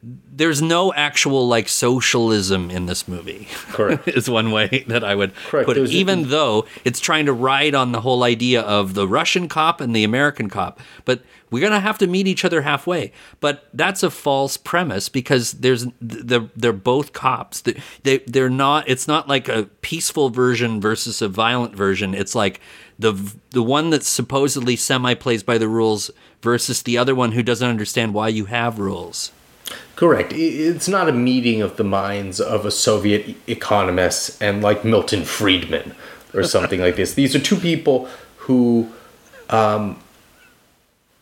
[0.02, 3.48] there's no actual like socialism in this movie.
[3.68, 4.08] Correct.
[4.08, 5.66] is one way that I would Correct.
[5.66, 5.80] put it.
[5.80, 9.46] There's even a- though it's trying to ride on the whole idea of the Russian
[9.48, 10.80] cop and the American cop.
[11.04, 13.12] But we're gonna have to meet each other halfway.
[13.40, 17.62] But that's a false premise because there's they're, they're both cops.
[18.02, 18.88] They they're not.
[18.88, 22.14] It's not like a peaceful version versus a violent version.
[22.14, 22.60] It's like
[22.98, 23.12] the
[23.50, 26.10] the one that supposedly semi plays by the rules
[26.40, 29.32] versus the other one who doesn't understand why you have rules.
[29.96, 30.33] Correct.
[30.35, 35.94] It's not a meeting of the minds of a Soviet economist and like Milton Friedman
[36.33, 37.14] or something like this.
[37.14, 38.88] These are two people who
[39.50, 40.00] um,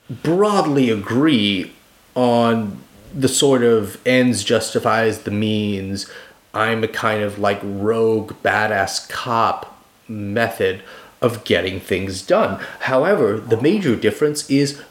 [0.08, 1.72] broadly agree
[2.14, 2.78] on
[3.14, 6.10] the sort of ends justifies the means.
[6.54, 10.82] I'm a kind of like rogue badass cop method
[11.20, 12.60] of getting things done.
[12.80, 14.82] However, the major difference is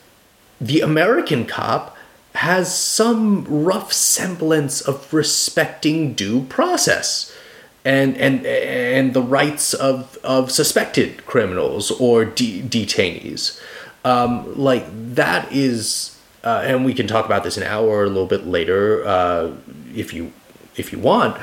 [0.60, 1.97] the American cop
[2.38, 7.36] has some rough semblance of respecting due process
[7.84, 13.60] and and and the rights of of suspected criminals or de- detainees.
[14.06, 18.28] Um, like that is, uh, and we can talk about this an hour a little
[18.28, 19.54] bit later uh,
[19.96, 20.32] if you
[20.76, 21.38] if you want.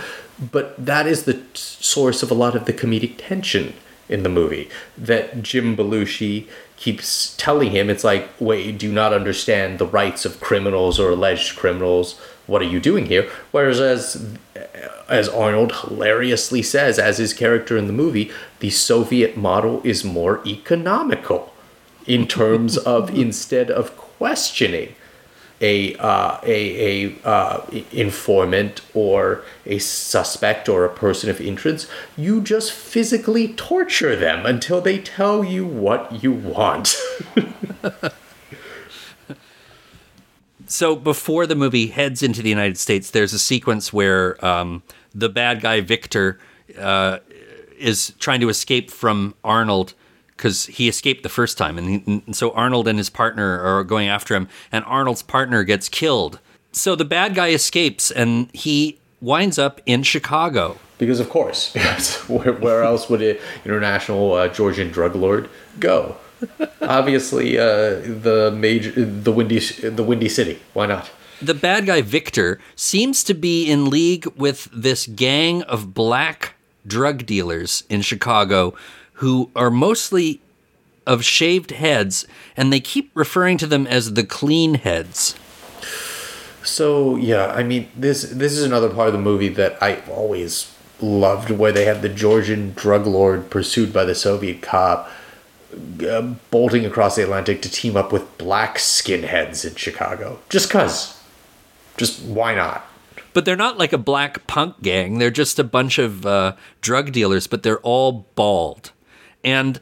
[0.52, 3.74] But that is the t- source of a lot of the comedic tension
[4.09, 6.46] in the movie that Jim Belushi
[6.77, 7.89] keeps telling him.
[7.89, 12.19] It's like, wait, you do not understand the rights of criminals or alleged criminals.
[12.47, 13.31] What are you doing here?
[13.53, 14.37] Whereas, as,
[15.09, 20.47] as Arnold hilariously says, as his character in the movie, the Soviet model is more
[20.47, 21.55] economical
[22.07, 24.95] in terms of instead of questioning
[25.64, 32.42] a uh, a, a uh, informant or a suspect or a person of interest, you
[32.42, 36.96] just physically torture them until they tell you what you want.
[40.66, 44.83] so before the movie heads into the United States, there's a sequence where um,
[45.14, 46.38] the bad guy Victor
[46.79, 47.20] uh,
[47.79, 49.94] is trying to escape from Arnold
[50.37, 53.85] because he escaped the first time, and, he, and, so Arnold and his partner are
[53.85, 56.40] going after him, and Arnold's partner gets killed.
[56.73, 60.79] So the bad guy escapes, and he winds up in Chicago.
[60.99, 66.16] Because of course, because where, where else would an international uh, Georgian drug lord go?
[66.83, 70.61] Obviously, uh, the major, the windy, the windy city.
[70.75, 71.11] Why not?
[71.40, 76.55] The bad guy Victor seems to be in league with this gang of black
[76.87, 78.75] drug dealers in Chicago
[79.14, 80.40] who are mostly
[81.07, 85.35] of shaved heads, and they keep referring to them as the clean heads.
[86.62, 90.74] So yeah, I mean this this is another part of the movie that I always
[91.00, 95.11] loved, where they have the Georgian drug lord pursued by the Soviet cop.
[96.09, 96.22] Uh,
[96.53, 100.38] bolting across the Atlantic to team up with black skinheads in Chicago.
[100.48, 101.20] Just cuz.
[101.96, 102.87] Just why not?
[103.33, 105.18] But they're not like a black punk gang.
[105.18, 108.92] They're just a bunch of uh, drug dealers, but they're all bald
[109.44, 109.80] and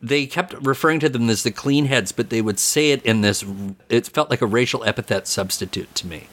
[0.00, 3.20] they kept referring to them as the clean heads, but they would say it in
[3.20, 3.44] this.
[3.88, 6.28] It felt like a racial epithet substitute to me.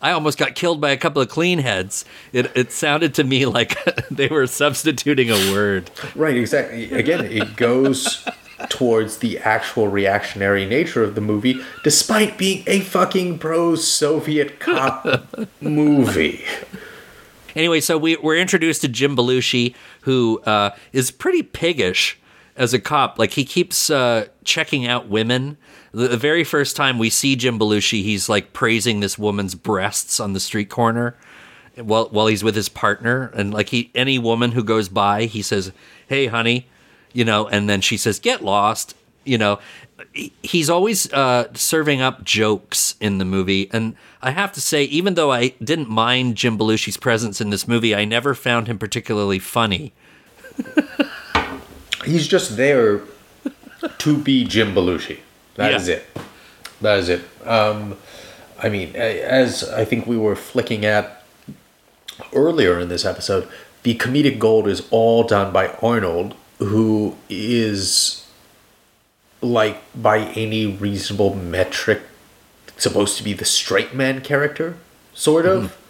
[0.00, 2.04] I almost got killed by a couple of clean heads.
[2.32, 3.76] It, it sounded to me like
[4.10, 5.90] they were substituting a word.
[6.14, 6.92] Right, exactly.
[6.92, 8.24] Again, it goes
[8.68, 15.28] towards the actual reactionary nature of the movie, despite being a fucking pro Soviet cop
[15.60, 16.44] movie.
[17.56, 22.18] Anyway, so we, we're introduced to Jim Belushi, who uh, is pretty piggish
[22.54, 23.18] as a cop.
[23.18, 25.56] Like he keeps uh, checking out women.
[25.92, 30.20] The, the, very first time we see Jim Belushi, he's like praising this woman's breasts
[30.20, 31.16] on the street corner
[31.76, 33.30] while while he's with his partner.
[33.34, 35.72] And like he, any woman who goes by, he says,
[36.08, 36.68] "Hey, honey,"
[37.14, 39.58] you know, and then she says, "Get lost." You know,
[40.42, 45.14] he's always uh, serving up jokes in the movie, and I have to say, even
[45.14, 49.38] though I didn't mind Jim Belushi's presence in this movie, I never found him particularly
[49.38, 49.92] funny.
[52.04, 53.02] he's just there
[53.98, 55.18] to be Jim Belushi.
[55.54, 55.76] That yeah.
[55.76, 56.06] is it.
[56.80, 57.22] That is it.
[57.44, 57.96] Um,
[58.58, 61.24] I mean, as I think we were flicking at
[62.32, 63.48] earlier in this episode,
[63.82, 68.25] the comedic gold is all done by Arnold, who is
[69.40, 72.02] like by any reasonable metric
[72.76, 74.76] supposed to be the straight man character
[75.14, 75.82] sort of mm-hmm.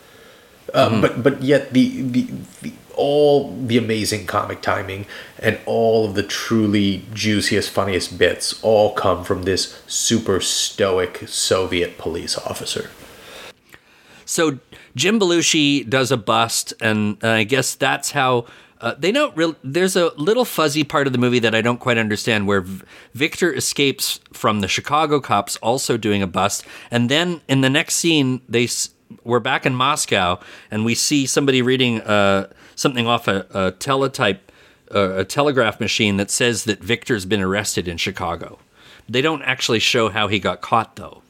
[0.75, 1.01] Um, mm-hmm.
[1.01, 2.29] but but yet the, the,
[2.63, 5.07] the all the amazing comic timing
[5.39, 11.99] and all of the truly juiciest funniest bits all come from this super stoic soviet
[11.99, 12.91] police officer
[14.25, 14.59] so
[14.97, 18.45] jim belushi does a bust and i guess that's how
[18.81, 19.57] uh, they don't real.
[19.65, 22.83] There's a little fuzzy part of the movie that I don't quite understand, where v-
[23.14, 27.95] Victor escapes from the Chicago cops, also doing a bust, and then in the next
[27.97, 28.91] scene, they s-
[29.24, 30.39] we're back in Moscow,
[30.70, 34.51] and we see somebody reading uh, something off a, a teletype,
[34.95, 38.59] uh, a telegraph machine that says that Victor's been arrested in Chicago.
[39.09, 41.22] They don't actually show how he got caught, though.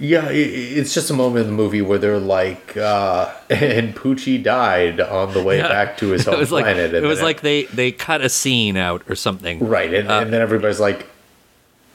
[0.00, 4.98] Yeah, it's just a moment in the movie where they're like, uh, and Poochie died
[4.98, 5.68] on the way yeah.
[5.68, 6.92] back to his home it was planet.
[6.92, 9.58] Like, it was like they, they cut a scene out or something.
[9.60, 11.06] Right, and, uh, and then everybody's like,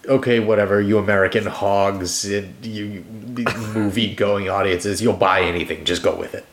[0.08, 3.04] okay, whatever, you American hogs, you
[3.74, 6.46] movie going audiences, you'll buy anything, just go with it.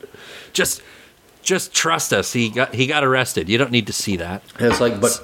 [0.54, 0.82] Just
[1.42, 2.32] just trust us.
[2.32, 3.48] He got he got arrested.
[3.48, 4.42] You don't need to see that.
[4.58, 5.22] And it's like, but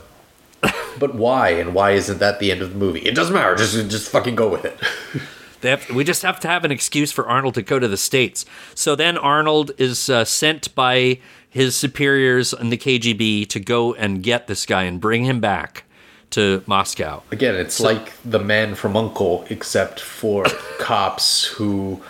[0.99, 1.51] But why?
[1.51, 3.01] And why isn't that the end of the movie?
[3.01, 3.55] It doesn't matter.
[3.55, 4.79] Just just fucking go with it.
[5.61, 7.97] They have, we just have to have an excuse for Arnold to go to the
[7.97, 8.45] States.
[8.75, 14.23] So then Arnold is uh, sent by his superiors in the KGB to go and
[14.23, 15.85] get this guy and bring him back
[16.31, 17.23] to Moscow.
[17.31, 20.45] Again, it's like the man from Uncle, except for
[20.79, 22.03] cops who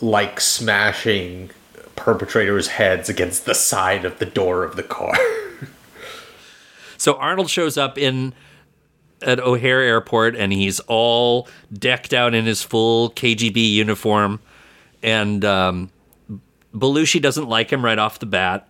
[0.00, 1.50] like smashing
[1.96, 5.16] perpetrators' heads against the side of the door of the car.
[7.02, 8.32] So Arnold shows up in
[9.22, 14.40] at O'Hare Airport and he's all decked out in his full KGB uniform.
[15.02, 15.90] And um,
[16.74, 18.68] Belushi doesn't like him right off the bat.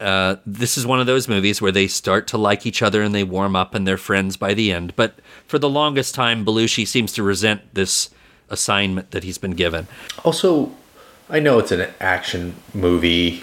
[0.00, 3.14] Uh, this is one of those movies where they start to like each other and
[3.14, 4.94] they warm up and they're friends by the end.
[4.94, 8.10] But for the longest time, Belushi seems to resent this
[8.48, 9.88] assignment that he's been given.
[10.24, 10.72] Also,
[11.28, 13.42] I know it's an action movie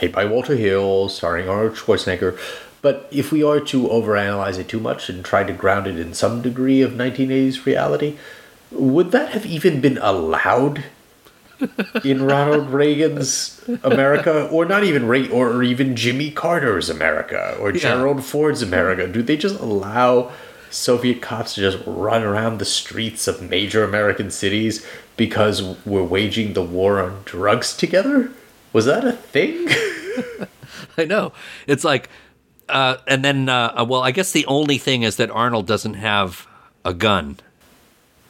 [0.00, 2.38] made by Walter Hill, starring Arnold Schwarzenegger,
[2.84, 6.12] but if we are to overanalyze it too much and try to ground it in
[6.12, 8.18] some degree of 1980s reality,
[8.70, 10.84] would that have even been allowed
[12.04, 18.22] in Ronald Reagan's America, or not even Ray, or even Jimmy Carter's America, or Gerald
[18.22, 19.08] Ford's America?
[19.08, 20.30] Do they just allow
[20.68, 24.84] Soviet cops to just run around the streets of major American cities
[25.16, 28.30] because we're waging the war on drugs together?
[28.74, 29.68] Was that a thing?
[30.98, 31.32] I know.
[31.66, 32.10] It's like,
[32.68, 36.46] uh, and then, uh, well, I guess the only thing is that Arnold doesn't have
[36.84, 37.38] a gun.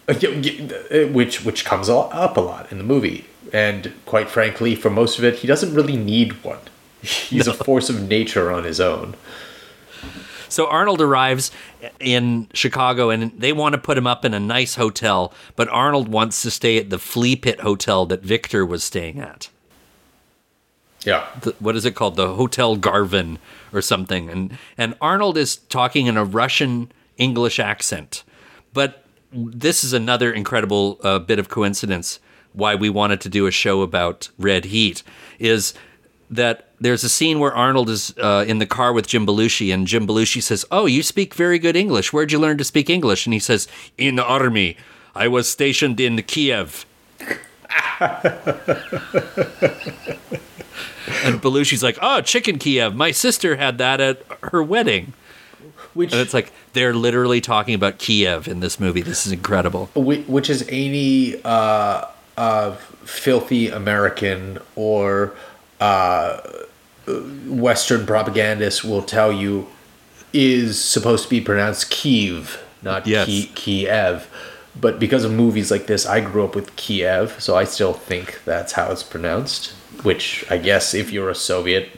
[0.09, 3.25] Uh, uh, which which comes up a lot in the movie,
[3.55, 6.59] and quite frankly, for most of it, he doesn't really need one.
[7.01, 9.15] He's a force of nature on his own.
[10.51, 11.51] So Arnold arrives
[11.99, 16.09] in Chicago and they want to put him up in a nice hotel, but Arnold
[16.09, 19.49] wants to stay at the Flea Pit Hotel that Victor was staying at.
[21.05, 21.27] Yeah.
[21.41, 22.17] The, what is it called?
[22.17, 23.39] The Hotel Garvin
[23.75, 24.31] or something.
[24.31, 28.25] And and Arnold is talking in a Russian English accent.
[28.73, 32.21] But this is another incredible uh, bit of coincidence
[32.55, 35.03] why we wanted to do a show about Red Heat
[35.39, 35.75] is
[36.31, 39.87] that there's a scene where Arnold is uh, in the car with Jim Belushi, and
[39.87, 42.13] Jim Belushi says, "Oh, you speak very good English.
[42.13, 43.69] Where'd you learn to speak English?" And he says,
[43.99, 44.77] "In the army.
[45.17, 46.87] I was stationed in Kiev."
[51.25, 52.95] And Belushi's like, "Oh, chicken Kiev.
[52.95, 55.13] My sister had that at her wedding."
[55.95, 59.03] Which and it's like they're literally talking about Kiev in this movie.
[59.03, 59.87] This is incredible.
[59.95, 62.07] Which is any uh,
[62.37, 62.73] uh,
[63.05, 65.35] filthy American or
[65.81, 66.41] uh,
[67.47, 69.69] Western propagandist will tell you
[70.33, 73.27] is supposed to be pronounced Kiev, not Yes.
[73.27, 74.29] Ki- Kiev.
[74.81, 78.41] But because of movies like this, I grew up with Kiev, so I still think
[78.45, 79.73] that's how it's pronounced.
[80.03, 81.91] Which I guess, if you're a Soviet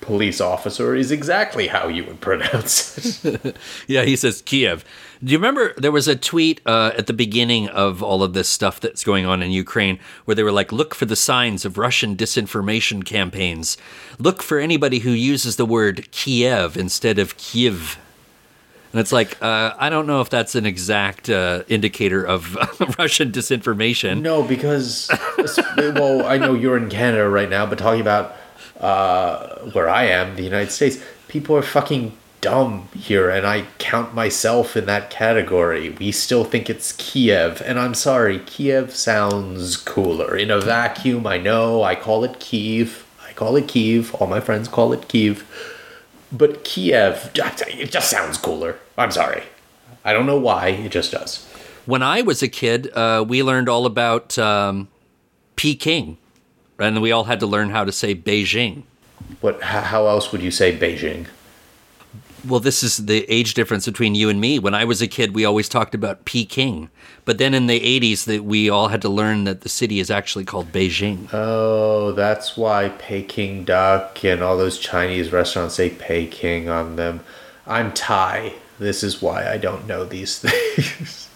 [0.00, 3.56] police officer, is exactly how you would pronounce it.
[3.86, 4.84] Yeah, he says Kiev.
[5.22, 8.48] Do you remember there was a tweet uh, at the beginning of all of this
[8.48, 11.76] stuff that's going on in Ukraine where they were like, look for the signs of
[11.76, 13.76] Russian disinformation campaigns.
[14.18, 17.98] Look for anybody who uses the word Kiev instead of Kiev.
[18.92, 22.54] And it's like, uh, I don't know if that's an exact uh, indicator of
[22.98, 24.20] Russian disinformation.
[24.20, 25.08] No, because
[25.76, 28.36] well, I know you're in Canada right now, but talking about
[28.80, 34.14] uh, where I am, the United States, people are fucking dumb here, and I count
[34.14, 35.90] myself in that category.
[35.90, 40.36] We still think it's Kiev, and I'm sorry, Kiev sounds cooler.
[40.36, 43.06] In a vacuum, I know I call it Kiev.
[43.24, 44.14] I call it Kiev.
[44.16, 45.46] All my friends call it Kiev.
[46.32, 48.78] But Kiev, it just sounds cooler.
[48.96, 49.42] I'm sorry.
[50.04, 51.44] I don't know why, it just does.
[51.86, 54.88] When I was a kid, uh, we learned all about um,
[55.56, 56.18] Peking,
[56.78, 58.84] and we all had to learn how to say Beijing.
[59.40, 59.62] What?
[59.62, 61.26] How else would you say Beijing?
[62.46, 64.58] Well, this is the age difference between you and me.
[64.58, 66.88] When I was a kid, we always talked about Peking,
[67.24, 70.10] but then in the '80s, that we all had to learn that the city is
[70.10, 71.28] actually called Beijing.
[71.32, 77.20] Oh, that's why Peking duck and all those Chinese restaurants say Peking on them.
[77.66, 78.54] I'm Thai.
[78.78, 81.28] This is why I don't know these things.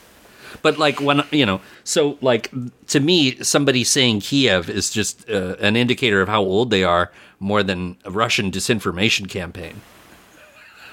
[0.63, 2.51] But like when you know, so like
[2.89, 7.13] to me, somebody saying Kiev is just uh, an indicator of how old they are,
[7.39, 9.83] more than a Russian disinformation campaign.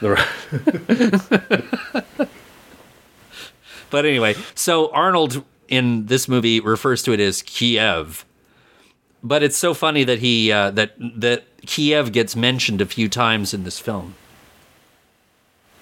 [3.92, 8.26] But anyway, so Arnold in this movie refers to it as Kiev.
[9.22, 13.54] But it's so funny that he uh, that that Kiev gets mentioned a few times
[13.54, 14.16] in this film.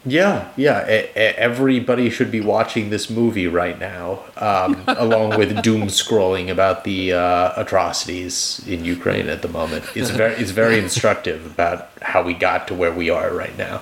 [0.06, 0.88] Yeah, yeah.
[0.89, 6.50] E- e- everybody should be watching this movie right now, um, along with doom scrolling
[6.50, 9.86] about the uh, atrocities in Ukraine at the moment.
[9.95, 13.82] It's very, it's very instructive about how we got to where we are right now.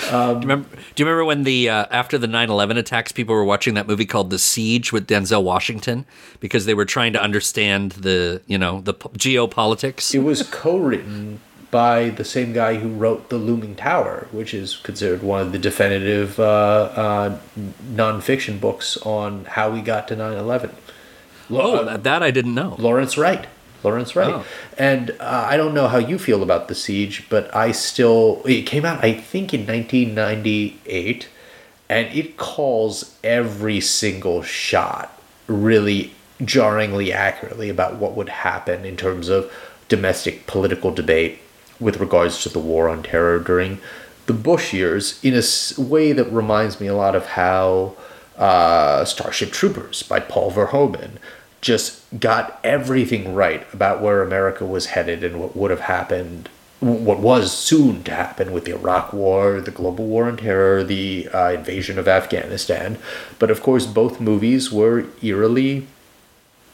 [0.00, 3.44] do, you remember, do you remember when the uh, after the 9-11 attacks people were
[3.44, 6.06] watching that movie called the siege with denzel washington
[6.38, 11.40] because they were trying to understand the you know the p- geopolitics It was co-written
[11.70, 15.58] by the same guy who wrote The Looming Tower, which is considered one of the
[15.58, 17.38] definitive uh, uh,
[17.92, 20.70] nonfiction books on how we got to 9/11.
[21.50, 23.46] oh that, that i didn't know Lawrence Wright.
[23.84, 24.34] Lawrence Wright.
[24.34, 24.44] Oh.
[24.76, 28.42] And uh, I don't know how you feel about The Siege, but I still.
[28.44, 31.28] It came out, I think, in 1998,
[31.88, 35.16] and it calls every single shot
[35.46, 36.12] really
[36.44, 39.52] jarringly accurately about what would happen in terms of
[39.88, 41.38] domestic political debate
[41.80, 43.80] with regards to the war on terror during
[44.26, 47.96] the Bush years in a way that reminds me a lot of how
[48.36, 51.12] uh, Starship Troopers by Paul Verhoeven
[51.60, 56.48] just got everything right about where America was headed and what would have happened,
[56.78, 61.28] what was soon to happen with the Iraq War, the global war on terror, the
[61.28, 62.98] uh, invasion of Afghanistan.
[63.38, 65.88] But of course, both movies were eerily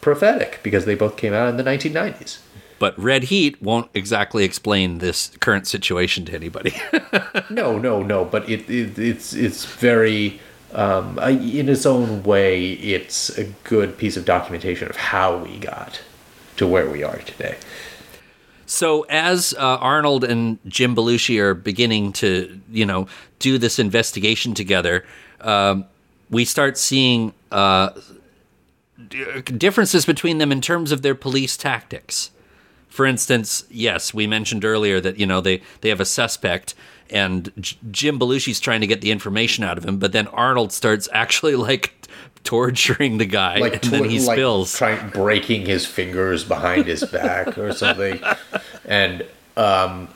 [0.02, 2.38] prophetic because they both came out in the 1990s.
[2.84, 6.74] But red heat won't exactly explain this current situation to anybody
[7.48, 8.26] no, no, no.
[8.26, 10.38] But it, it it's it's very
[10.74, 12.72] um, uh, in its own way.
[12.72, 16.02] It's a good piece of documentation of how we got
[16.58, 17.56] to where we are today.
[18.66, 23.08] So as uh, Arnold and Jim Belushi are beginning to, you know,
[23.38, 25.06] do this investigation together,
[25.40, 25.86] um,
[26.28, 27.98] we start seeing uh,
[29.56, 32.30] differences between them in terms of their police tactics.
[32.94, 36.76] For instance, yes, we mentioned earlier that you know they they have a suspect,
[37.10, 40.72] and J- Jim Belushi's trying to get the information out of him, but then Arnold
[40.72, 41.92] starts actually like
[42.44, 44.76] torturing the guy, and then he like spills.
[44.76, 48.20] trying breaking his fingers behind his back or something,
[48.84, 49.26] and
[49.56, 50.06] um,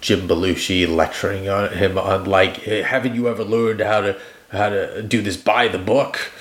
[0.00, 4.20] Jim Belushi lecturing on him on like, haven't you ever learned how to
[4.50, 6.32] how to do this by the book?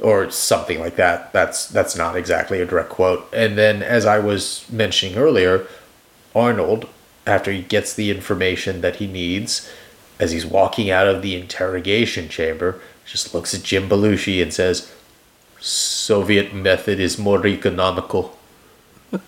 [0.00, 1.32] Or something like that.
[1.32, 3.26] That's that's not exactly a direct quote.
[3.32, 5.66] And then, as I was mentioning earlier,
[6.34, 6.86] Arnold,
[7.26, 9.70] after he gets the information that he needs,
[10.20, 14.92] as he's walking out of the interrogation chamber, just looks at Jim Belushi and says,
[15.60, 18.36] Soviet method is more economical.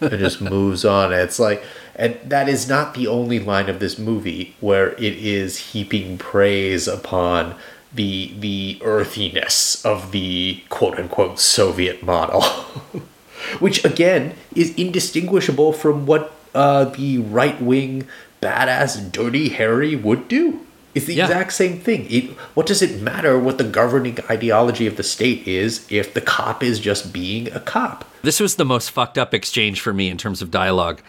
[0.00, 1.12] and just moves on.
[1.12, 1.62] It's like,
[1.94, 6.88] and that is not the only line of this movie where it is heaping praise
[6.88, 7.54] upon
[7.92, 12.42] the the earthiness of the quote unquote Soviet model,
[13.58, 18.06] which again is indistinguishable from what uh, the right wing
[18.42, 20.60] badass Dirty Harry would do.
[20.94, 21.24] It's the Yeah.
[21.26, 22.06] exact same thing.
[22.10, 26.20] It, what does it matter what the governing ideology of the state is if the
[26.20, 28.04] cop is just being a cop?
[28.22, 31.00] This was the most fucked up exchange for me in terms of dialogue.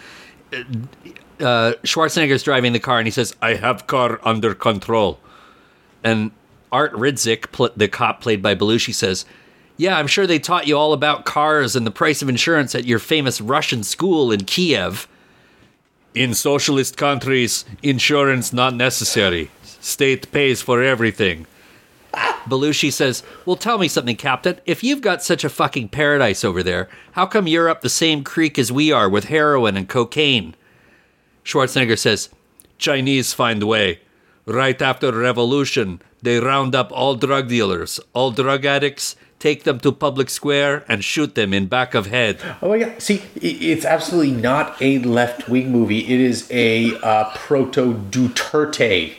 [0.54, 5.20] Uh, Schwarzenegger's driving the car and he says, I have car under control.
[6.04, 6.32] And
[6.72, 9.26] Art Ridzik, pl- the cop played by Belushi, says,
[9.78, 12.86] Yeah, I'm sure they taught you all about cars and the price of insurance at
[12.86, 15.08] your famous Russian school in Kiev.
[16.16, 19.52] In socialist countries, insurance not necessary.
[19.80, 21.46] State pays for everything.
[22.14, 24.60] Belushi says, Well, tell me something, Captain.
[24.66, 28.24] If you've got such a fucking paradise over there, how come you're up the same
[28.24, 30.56] creek as we are with heroin and cocaine?
[31.46, 32.30] Schwarzenegger says,
[32.78, 34.00] Chinese find way.
[34.50, 39.92] Right after revolution, they round up all drug dealers, all drug addicts, take them to
[39.92, 42.40] public square and shoot them in back of head.
[42.64, 43.00] Oh my god!
[43.00, 46.00] See, it's absolutely not a left wing movie.
[46.00, 49.14] It is a uh, proto Duterte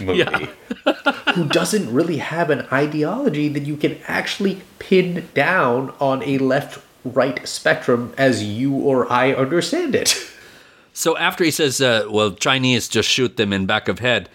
[0.00, 0.50] movie,
[1.34, 6.80] who doesn't really have an ideology that you can actually pin down on a left
[7.04, 10.14] right spectrum as you or I understand it.
[10.92, 14.30] So after he says, uh, well, Chinese just shoot them in back of head,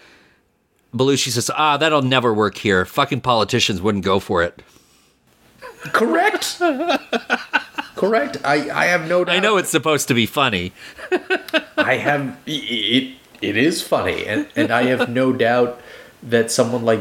[0.94, 2.84] Belushi says, ah, that'll never work here.
[2.84, 4.62] Fucking politicians wouldn't go for it.
[5.92, 6.58] Correct.
[7.96, 8.36] Correct.
[8.44, 9.34] I, I have no doubt.
[9.34, 10.72] I know it's supposed to be funny.
[11.76, 13.16] I have it.
[13.40, 15.80] It is funny, and and I have no doubt
[16.22, 17.00] that someone like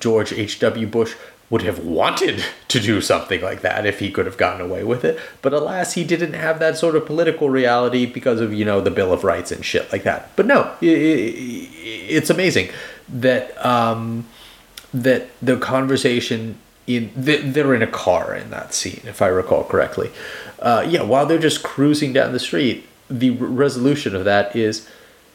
[0.00, 0.60] George H.
[0.60, 0.86] W.
[0.86, 1.14] Bush
[1.50, 5.04] would have wanted to do something like that if he could have gotten away with
[5.04, 5.18] it.
[5.40, 8.90] But alas, he didn't have that sort of political reality because of you know the
[8.90, 10.30] Bill of Rights and shit like that.
[10.36, 12.70] But no, it's amazing
[13.08, 14.26] that um,
[14.92, 20.10] that the conversation in they're in a car in that scene, if I recall correctly.
[20.58, 24.88] Uh, yeah, while they're just cruising down the street, the resolution of that is,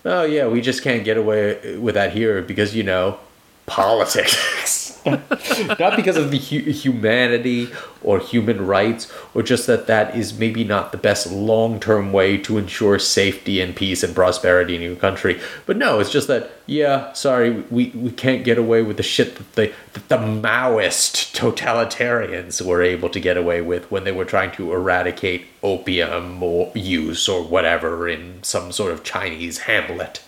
[0.04, 3.20] oh yeah, we just can't get away with that here because you know,
[3.66, 4.36] politics.
[5.80, 7.70] not because of the hu- humanity
[8.02, 12.38] or human rights, or just that that is maybe not the best long term way
[12.38, 15.40] to ensure safety and peace and prosperity in your country.
[15.66, 19.36] But no, it's just that, yeah, sorry, we, we can't get away with the shit
[19.54, 24.52] that that the Maoist totalitarians were able to get away with when they were trying
[24.52, 30.22] to eradicate opium or use or whatever in some sort of Chinese hamlet.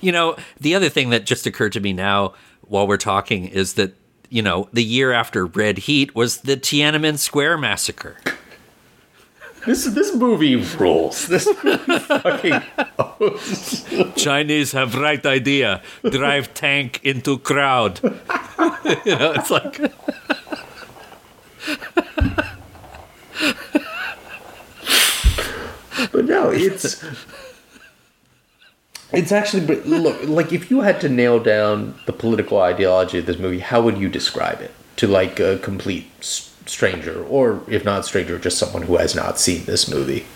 [0.00, 3.74] You know, the other thing that just occurred to me now while we're talking is
[3.74, 3.94] that,
[4.30, 8.16] you know, the year after Red Heat was the Tiananmen Square massacre.
[9.66, 11.26] This this movie rules.
[11.26, 12.62] This movie fucking
[14.16, 15.82] Chinese have right idea.
[16.08, 18.00] Drive tank into crowd.
[18.02, 19.78] you know, it's like
[26.12, 27.04] but no, it's
[29.12, 33.38] it's actually look like if you had to nail down the political ideology of this
[33.38, 36.06] movie, how would you describe it to like a complete
[36.66, 40.26] stranger, or if not stranger, just someone who has not seen this movie?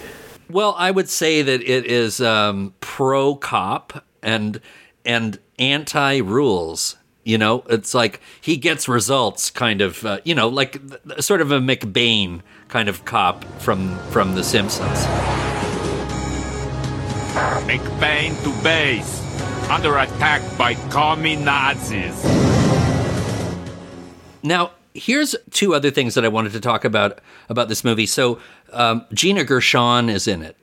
[0.50, 4.60] Well, I would say that it is um, pro cop and
[5.04, 6.96] and anti rules.
[7.22, 10.04] You know, it's like he gets results, kind of.
[10.04, 10.80] Uh, you know, like
[11.20, 15.43] sort of a McBain kind of cop from from The Simpsons.
[17.34, 19.20] McBain to base.
[19.68, 22.22] Under attack by commie Nazis.
[24.42, 27.18] Now, here's two other things that I wanted to talk about
[27.48, 28.06] about this movie.
[28.06, 28.38] So,
[28.72, 30.56] um, Gina Gershon is in it,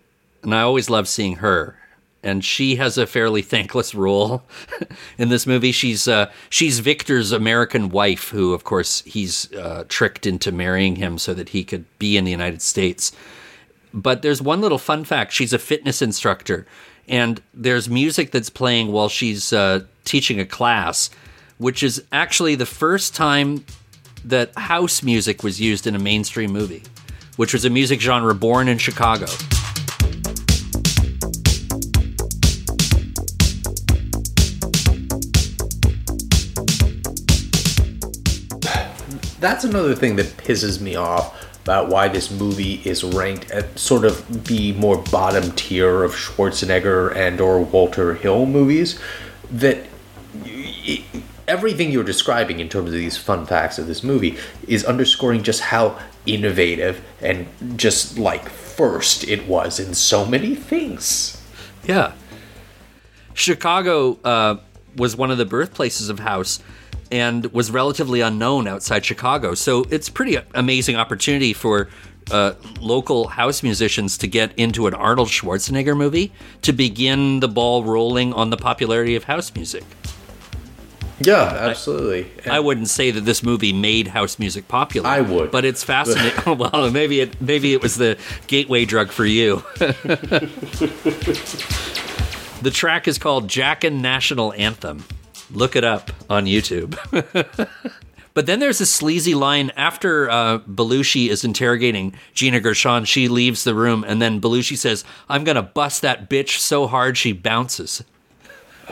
[0.43, 1.78] and I always love seeing her.
[2.24, 4.43] And she has a fairly thankless role
[5.17, 5.72] in this movie.
[5.72, 11.17] She's uh, she's Victor's American wife, who, of course, he's uh, tricked into marrying him
[11.17, 13.11] so that he could be in the United States.
[13.94, 16.66] But there's one little fun fact: she's a fitness instructor,
[17.08, 21.10] and there's music that's playing while she's uh, teaching a class,
[21.58, 23.66] which is actually the first time
[24.24, 26.84] that house music was used in a mainstream movie,
[27.36, 29.26] which was a music genre born in Chicago.
[39.39, 44.03] That's another thing that pisses me off about why this movie is ranked at sort
[44.03, 48.99] of the more bottom tier of Schwarzenegger and or Walter Hill movies
[49.51, 49.86] that
[51.47, 54.38] everything you're describing in terms of these fun facts of this movie
[54.68, 57.47] is underscoring just how innovative and
[57.78, 61.41] just like first it was in so many things.
[61.84, 62.14] Yeah.
[63.34, 64.57] Chicago uh,
[64.95, 66.62] was one of the birthplaces of house
[67.12, 69.53] and was relatively unknown outside Chicago.
[69.53, 71.89] So it's pretty amazing opportunity for
[72.30, 76.32] uh, local house musicians to get into an Arnold Schwarzenegger movie
[76.62, 79.84] to begin the ball rolling on the popularity of house music.
[81.20, 82.32] Yeah, absolutely.
[82.49, 85.07] I wouldn't say that this movie made house music popular.
[85.07, 85.51] I would.
[85.51, 86.57] but it's fascinating.
[86.57, 89.64] well, maybe it maybe it was the gateway drug for you.
[92.62, 95.03] the track is called Jackin' National Anthem.
[95.52, 96.97] Look it up on YouTube.
[98.34, 103.06] but then there's a sleazy line after uh, Belushi is interrogating Gina Gershon.
[103.06, 107.18] She leaves the room, and then Belushi says, "I'm gonna bust that bitch so hard
[107.18, 108.04] she bounces."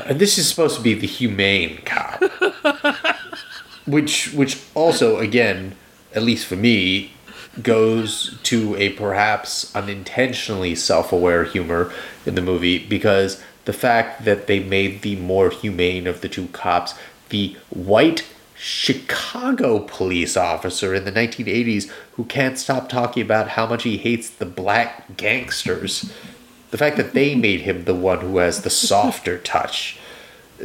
[0.06, 2.22] And this is supposed to be the humane cop,
[3.86, 5.76] which which also again,
[6.14, 7.14] at least for me,
[7.64, 11.92] goes to a perhaps unintentionally self-aware humor
[12.26, 16.48] in the movie because the fact that they made the more humane of the two
[16.48, 16.96] cops
[17.30, 23.84] the white Chicago police officer in the 1980s who can't stop talking about how much
[23.84, 26.12] he hates the black gangsters.
[26.72, 30.00] The fact that they made him the one who has the softer touch.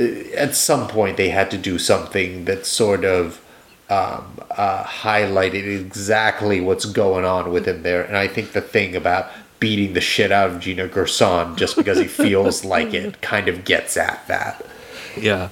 [0.01, 3.45] Uh, At some point, they had to do something that sort of
[3.91, 8.03] um, uh, highlighted exactly what's going on with him there.
[8.03, 9.31] And I think the thing about
[9.65, 13.65] beating the shit out of Gina Gershon just because he feels like it kind of
[13.65, 14.63] gets at that.
[15.17, 15.49] Yeah.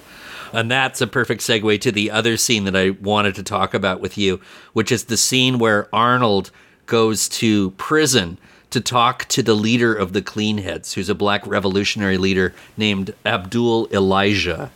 [0.52, 4.02] And that's a perfect segue to the other scene that I wanted to talk about
[4.02, 4.38] with you,
[4.74, 6.50] which is the scene where Arnold
[6.84, 8.36] goes to prison
[8.68, 13.88] to talk to the leader of the Cleanheads, who's a black revolutionary leader named Abdul
[13.94, 14.70] Elijah.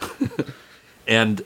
[1.06, 1.42] and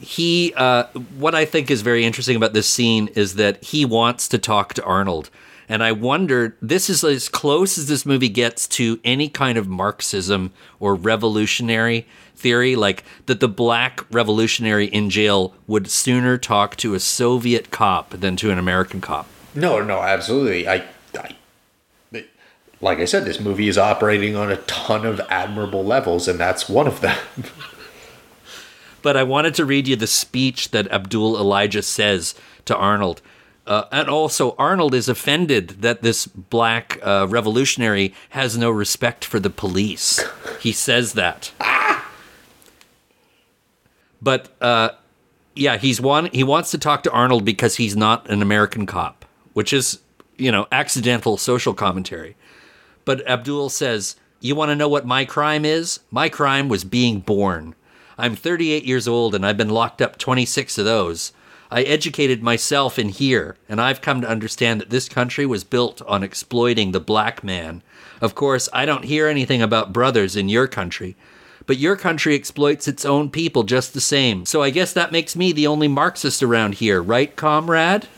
[0.00, 0.86] he, uh,
[1.16, 4.74] what I think is very interesting about this scene is that he wants to talk
[4.74, 5.30] to Arnold.
[5.70, 9.68] And I wondered, this is as close as this movie gets to any kind of
[9.68, 16.94] Marxism or revolutionary theory, like that the black revolutionary in jail would sooner talk to
[16.94, 19.28] a Soviet cop than to an American cop.
[19.54, 20.66] No, no, absolutely.
[20.66, 21.36] I, I,
[22.80, 26.68] like I said, this movie is operating on a ton of admirable levels, and that's
[26.68, 27.16] one of them.
[29.02, 33.22] but I wanted to read you the speech that Abdul Elijah says to Arnold.
[33.66, 39.38] Uh, and also, Arnold is offended that this black uh, revolutionary has no respect for
[39.38, 40.24] the police.
[40.60, 41.52] He says that.
[44.22, 44.90] But uh,
[45.54, 46.26] yeah, he's one.
[46.26, 50.00] He wants to talk to Arnold because he's not an American cop, which is
[50.36, 52.36] you know accidental social commentary.
[53.04, 56.00] But Abdul says, "You want to know what my crime is?
[56.10, 57.74] My crime was being born.
[58.18, 61.32] I'm 38 years old and I've been locked up 26 of those."
[61.70, 66.02] I educated myself in here, and I've come to understand that this country was built
[66.02, 67.82] on exploiting the black man.
[68.20, 71.16] Of course, I don't hear anything about brothers in your country,
[71.66, 74.44] but your country exploits its own people just the same.
[74.46, 78.08] So I guess that makes me the only Marxist around here, right, comrade?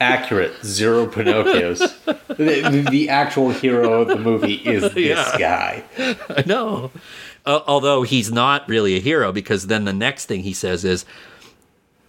[0.00, 0.52] Accurate.
[0.64, 1.80] Zero Pinocchios.
[2.28, 5.38] the, the actual hero of the movie is this Yeah.
[5.38, 5.84] guy.
[6.28, 6.90] I know.
[7.46, 11.04] Uh, although he's not really a hero because then the next thing he says is,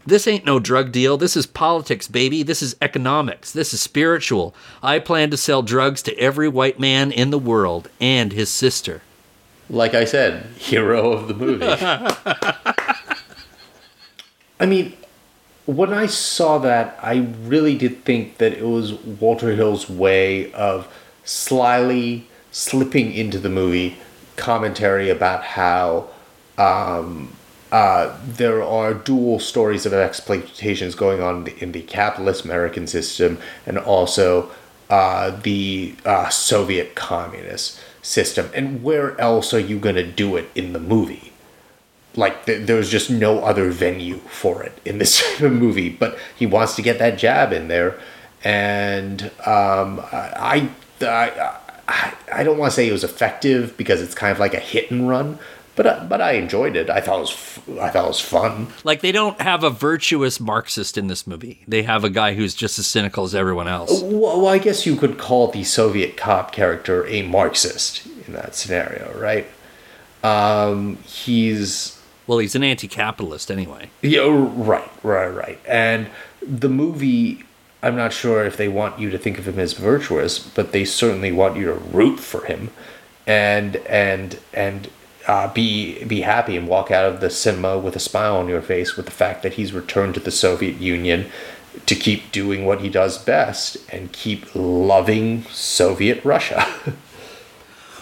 [0.08, 1.18] This ain't no drug deal.
[1.18, 2.42] This is politics, baby.
[2.42, 3.52] This is economics.
[3.52, 4.56] This is spiritual.
[4.82, 9.02] I plan to sell drugs to every white man in the world and his sister.
[9.70, 11.66] Like I said, hero of the movie.
[14.62, 14.96] I mean,
[15.66, 20.88] when I saw that, I really did think that it was Walter Hill's way of
[21.26, 23.98] slyly slipping into the movie
[24.38, 26.08] commentary about how
[26.58, 27.34] um,
[27.72, 33.78] uh, there are dual stories of exploitations going on in the, capitalist American system and
[33.78, 34.52] also
[34.90, 38.50] uh, the uh, Soviet communist system.
[38.54, 41.34] And where else are you going to do it in the movie?
[42.18, 46.46] like th- there was just no other venue for it in this movie but he
[46.46, 47.98] wants to get that jab in there
[48.44, 51.58] and um, I, I
[51.88, 54.60] i i don't want to say it was effective because it's kind of like a
[54.60, 55.40] hit and run
[55.78, 58.20] but I, but i enjoyed it i thought it was f- i thought it was
[58.20, 61.64] fun Like, they don't have a virtuous Marxist in this movie.
[61.68, 64.02] They have a guy who's just as cynical as everyone else.
[64.02, 68.54] well, well i guess you could call the soviet cop character a marxist in that
[68.56, 69.48] scenario right
[70.24, 73.90] um, he's Well, he's an anti capitalist anyway.
[74.02, 75.60] Yeah, right, right, right.
[75.68, 76.08] And
[76.42, 77.44] the movie,
[77.84, 80.84] I'm not sure if they want you to think of him as virtuous, but they
[80.86, 82.72] certainly want you to root for him,
[83.26, 84.90] and and and
[85.28, 88.62] uh, be be happy and walk out of the cinema with a smile on your
[88.62, 91.30] face with the fact that he's returned to the Soviet Union
[91.86, 96.66] to keep doing what he does best and keep loving Soviet Russia.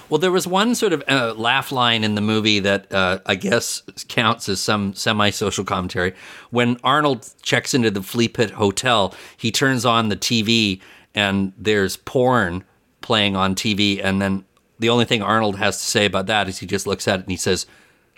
[0.08, 3.34] Well, there was one sort of uh, laugh line in the movie that uh, I
[3.34, 6.14] guess counts as some semi social commentary.
[6.52, 10.80] When Arnold checks into the Flea Pit Hotel, he turns on the TV
[11.16, 12.64] and there's porn
[13.02, 14.00] playing on TV.
[14.04, 14.46] And then
[14.80, 17.24] the only thing Arnold has to say about that is he just looks at it
[17.24, 17.66] and he says,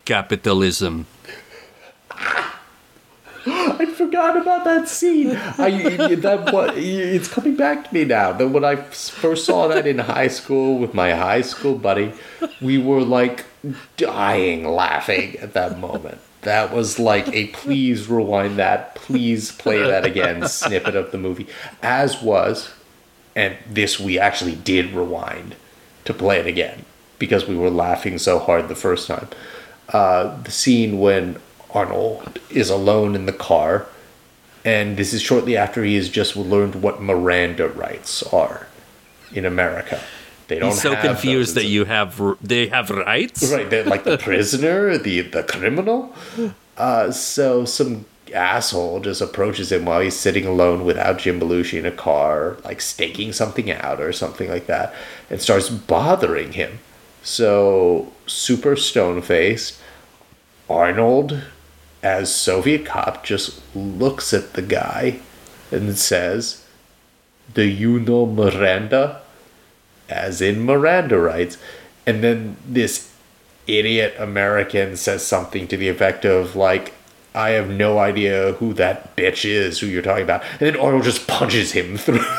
[0.05, 1.05] Capitalism.
[3.49, 5.35] I forgot about that scene.
[5.35, 8.33] I that what it's coming back to me now.
[8.33, 12.13] That when I first saw that in high school with my high school buddy,
[12.61, 13.45] we were like
[13.95, 16.19] dying laughing at that moment.
[16.41, 21.47] That was like a please rewind that, please play that again snippet of the movie.
[21.81, 22.73] As was,
[23.35, 25.55] and this we actually did rewind
[26.07, 26.83] to play it again
[27.19, 29.27] because we were laughing so hard the first time.
[29.89, 31.39] Uh, the scene when
[31.73, 33.85] Arnold is alone in the car,
[34.65, 38.67] and this is shortly after he has just learned what Miranda rights are
[39.33, 40.01] in America.
[40.47, 41.63] They don't He's so have confused those.
[41.63, 43.51] that you have they have rights.
[43.51, 46.13] right, they're like the prisoner, the the criminal.
[46.77, 51.85] Uh, so some asshole just approaches him while he's sitting alone without Jim Belushi in
[51.85, 54.93] a car, like staking something out or something like that,
[55.29, 56.79] and starts bothering him.
[57.23, 59.79] So super stone faced,
[60.69, 61.41] Arnold,
[62.03, 65.19] as Soviet cop, just looks at the guy
[65.71, 66.65] and says,
[67.53, 69.21] "Do you know Miranda?"
[70.09, 71.57] As in Miranda rights,
[72.05, 73.11] and then this
[73.67, 76.93] idiot American says something to the effect of like,
[77.37, 81.03] "I have no idea who that bitch is who you're talking about," and then Arnold
[81.03, 82.25] just punches him through.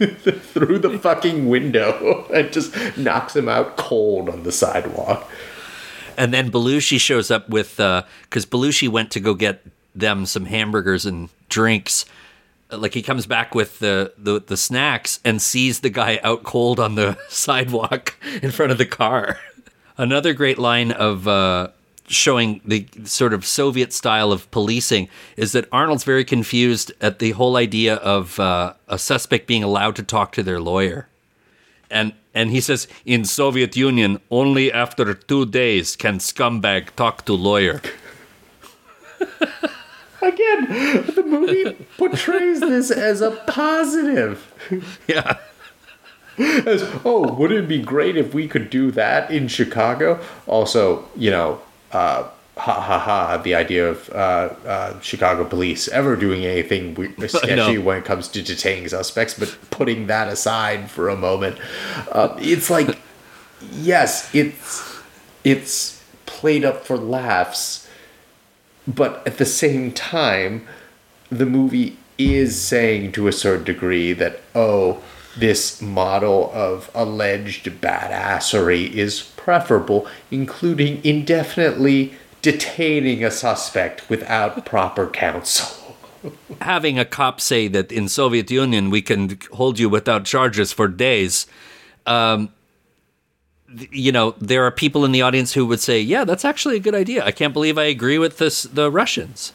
[0.00, 5.30] through the fucking window and just knocks him out cold on the sidewalk.
[6.16, 9.62] And then Belushi shows up with because Belushi went to go get
[9.94, 12.06] them some hamburgers and drinks.
[12.70, 16.78] Like he comes back with the, the the snacks and sees the guy out cold
[16.78, 19.38] on the sidewalk in front of the car.
[19.96, 21.68] Another great line of uh,
[22.10, 27.30] showing the sort of Soviet style of policing is that Arnold's very confused at the
[27.32, 31.06] whole idea of uh, a suspect being allowed to talk to their lawyer
[31.90, 37.34] and and he says in Soviet Union only after two days can scumbag talk to
[37.34, 37.82] lawyer.
[40.22, 40.66] Again,
[41.14, 44.46] the movie portrays this as a positive.
[45.08, 45.38] Yeah.
[46.38, 50.20] As, oh, would it be great if we could do that in Chicago?
[50.46, 51.60] Also, you know,
[51.92, 52.24] uh,
[52.56, 54.14] ha ha ha, the idea of uh,
[54.66, 59.56] uh, Chicago police ever doing anything we- sketchy when it comes to detaining suspects, but
[59.70, 61.58] putting that aside for a moment,
[62.12, 62.98] uh, it's like,
[63.72, 65.00] yes, it's
[65.44, 67.88] it's played up for laughs,
[68.86, 70.66] but at the same time,
[71.30, 75.02] the movie is saying to a certain degree that oh
[75.36, 85.76] this model of alleged badassery is preferable including indefinitely detaining a suspect without proper counsel
[86.60, 90.86] Having a cop say that in Soviet Union we can hold you without charges for
[90.86, 91.46] days,
[92.04, 92.52] um,
[93.90, 96.80] you know, there are people in the audience who would say, "Yeah, that's actually a
[96.80, 97.24] good idea.
[97.24, 99.52] I can't believe I agree with this the Russians."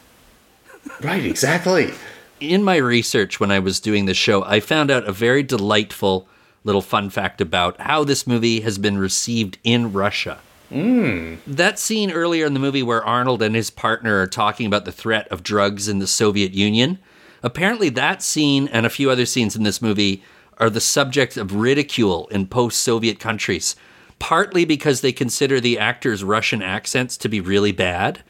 [1.02, 1.92] right exactly
[2.40, 6.28] in my research when I was doing this show, I found out a very delightful
[6.64, 10.38] little fun fact about how this movie has been received in Russia.
[10.70, 11.38] mm.
[11.46, 14.92] That scene earlier in the movie where Arnold and his partner are talking about the
[14.92, 16.98] threat of drugs in the Soviet Union,
[17.42, 20.22] apparently that scene and a few other scenes in this movie
[20.58, 23.76] are the subject of ridicule in post Soviet countries,
[24.18, 28.22] partly because they consider the actors' Russian accents to be really bad.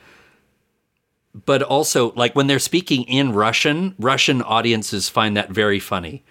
[1.44, 6.22] But also, like when they're speaking in Russian, Russian audiences find that very funny.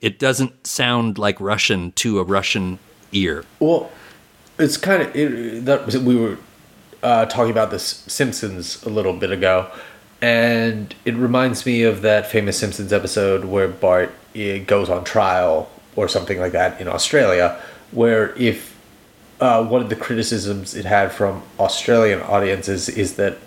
[0.00, 2.78] It doesn't sound like Russian to a Russian
[3.12, 3.44] ear.
[3.60, 3.90] Well,
[4.58, 6.38] it's kind of it, that we were
[7.02, 9.70] uh, talking about this Simpsons a little bit ago,
[10.22, 15.70] and it reminds me of that famous Simpsons episode where Bart eh, goes on trial
[15.96, 17.60] or something like that in Australia,
[17.90, 18.74] where if
[19.40, 23.38] uh, one of the criticisms it had from Australian audiences is that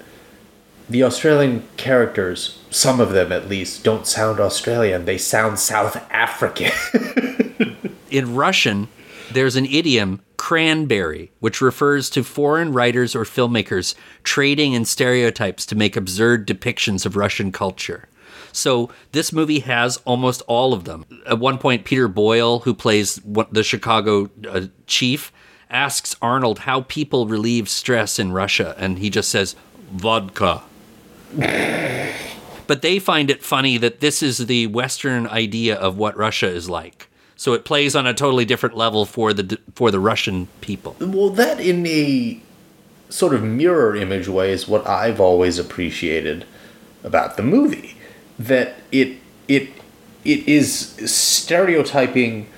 [0.90, 5.06] the Australian characters, some of them at least, don't sound Australian.
[5.06, 6.72] They sound South African.
[8.10, 8.88] in Russian,
[9.32, 15.76] there's an idiom, cranberry, which refers to foreign writers or filmmakers trading in stereotypes to
[15.76, 18.08] make absurd depictions of Russian culture.
[18.54, 21.06] So this movie has almost all of them.
[21.26, 23.20] At one point, Peter Boyle, who plays
[23.52, 25.32] the Chicago uh, chief,
[25.70, 29.56] asks Arnold how people relieve stress in Russia, and he just says,
[29.92, 30.64] vodka.
[31.36, 36.70] But they find it funny that this is the Western idea of what Russia is
[36.70, 37.10] like.
[37.36, 40.96] So it plays on a totally different level for the for the Russian people.
[41.00, 42.42] Well, that in a
[43.10, 46.46] sort of mirror image way is what I've always appreciated
[47.04, 47.96] about the movie.
[48.40, 49.18] That it
[49.48, 49.70] it
[50.26, 52.50] it is stereotyping,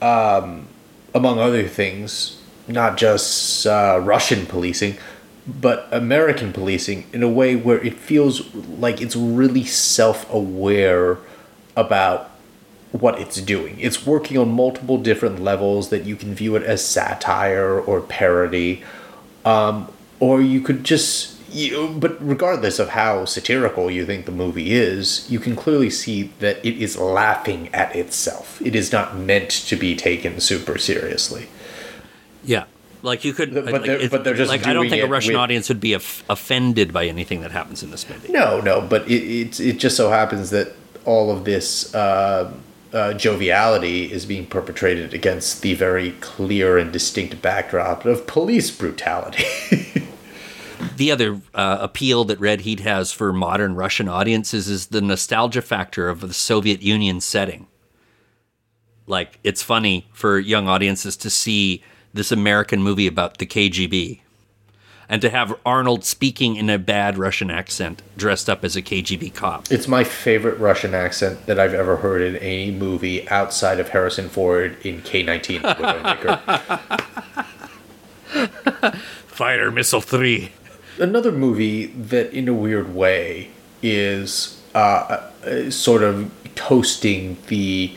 [0.00, 0.68] um,
[1.14, 4.98] among other things, not just uh, Russian policing,
[5.46, 11.18] but American policing in a way where it feels like it's really self aware
[11.76, 12.30] about
[12.92, 13.78] what it's doing.
[13.80, 18.84] It's working on multiple different levels that you can view it as satire or parody,
[19.44, 19.90] um,
[20.20, 21.30] or you could just.
[21.50, 26.32] You, but regardless of how satirical you think the movie is, you can clearly see
[26.38, 28.62] that it is laughing at itself.
[28.62, 31.48] It is not meant to be taken super seriously.
[32.42, 32.64] Yeah.
[33.02, 35.32] Like you could, But like, they're- but they're just like I don't think a Russian
[35.32, 38.32] with- audience would be of offended by anything that happens in this movie.
[38.32, 40.72] No, no, but it it, it just so happens that
[41.04, 42.52] all of this uh,
[42.92, 49.44] uh, joviality is being perpetrated against the very clear and distinct backdrop of police brutality.
[50.96, 55.62] The other uh, appeal that Red Heat has for modern Russian audiences is the nostalgia
[55.62, 57.66] factor of the Soviet Union setting.
[59.06, 61.82] Like it's funny for young audiences to see
[62.14, 64.20] this American movie about the KGB.
[65.08, 69.34] And to have Arnold speaking in a bad Russian accent, dressed up as a KGB
[69.34, 69.70] cop.
[69.70, 74.28] it's my favorite Russian accent that I've ever heard in any movie outside of Harrison
[74.30, 75.60] Ford in K nineteen.
[79.26, 80.50] Fighter Missile 3.
[80.98, 83.48] Another movie that, in a weird way,
[83.82, 84.78] is uh,
[85.44, 87.94] uh, sort of toasting the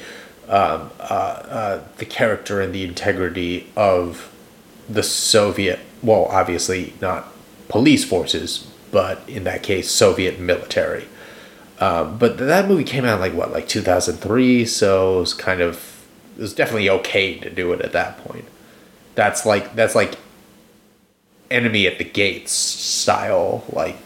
[0.47, 4.31] um, uh, uh, the character and the integrity of
[4.89, 5.79] the Soviet.
[6.03, 7.27] Well, obviously not
[7.67, 11.05] police forces, but in that case, Soviet military.
[11.79, 14.65] Um, but that movie came out like what, like two thousand three.
[14.65, 16.05] So it was kind of
[16.37, 18.45] it was definitely okay to do it at that point.
[19.15, 20.17] That's like that's like
[21.51, 23.97] enemy at the gates style like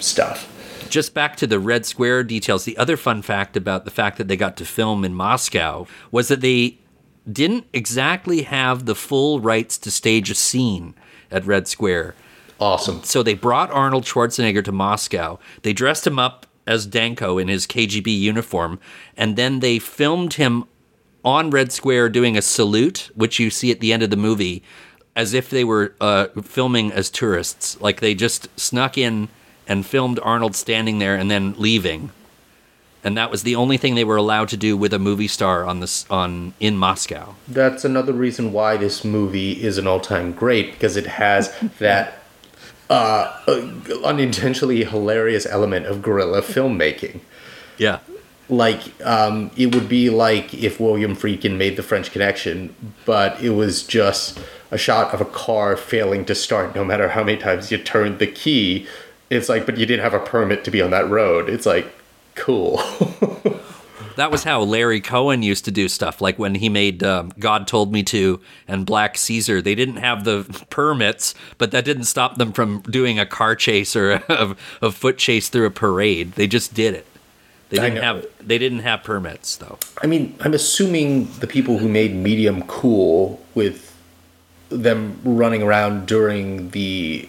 [0.00, 0.50] stuff.
[0.94, 4.28] Just back to the Red Square details, the other fun fact about the fact that
[4.28, 6.78] they got to film in Moscow was that they
[7.28, 10.94] didn't exactly have the full rights to stage a scene
[11.32, 12.14] at Red Square.
[12.60, 13.02] Awesome.
[13.02, 15.40] So they brought Arnold Schwarzenegger to Moscow.
[15.62, 18.78] They dressed him up as Danko in his KGB uniform,
[19.16, 20.62] and then they filmed him
[21.24, 24.62] on Red Square doing a salute, which you see at the end of the movie,
[25.16, 27.80] as if they were uh, filming as tourists.
[27.80, 29.28] Like they just snuck in
[29.66, 32.10] and filmed Arnold standing there and then leaving.
[33.02, 35.64] And that was the only thing they were allowed to do with a movie star
[35.64, 37.34] on this on in Moscow.
[37.46, 42.24] That's another reason why this movie is an all-time great because it has that
[42.88, 43.38] uh,
[44.04, 47.20] unintentionally hilarious element of guerrilla filmmaking.
[47.76, 47.98] Yeah.
[48.48, 53.50] Like um, it would be like if William Friedkin made The French Connection, but it
[53.50, 54.38] was just
[54.70, 58.18] a shot of a car failing to start no matter how many times you turned
[58.18, 58.86] the key.
[59.34, 61.48] It's like, but you didn't have a permit to be on that road.
[61.48, 61.86] It's like,
[62.34, 62.76] cool.
[64.16, 66.20] that was how Larry Cohen used to do stuff.
[66.20, 70.24] Like when he made um, God Told Me to and Black Caesar, they didn't have
[70.24, 74.90] the permits, but that didn't stop them from doing a car chase or a, a
[74.90, 76.32] foot chase through a parade.
[76.32, 77.06] They just did it.
[77.70, 79.78] They didn't have they didn't have permits though.
[80.00, 83.96] I mean, I'm assuming the people who made Medium cool with
[84.68, 87.28] them running around during the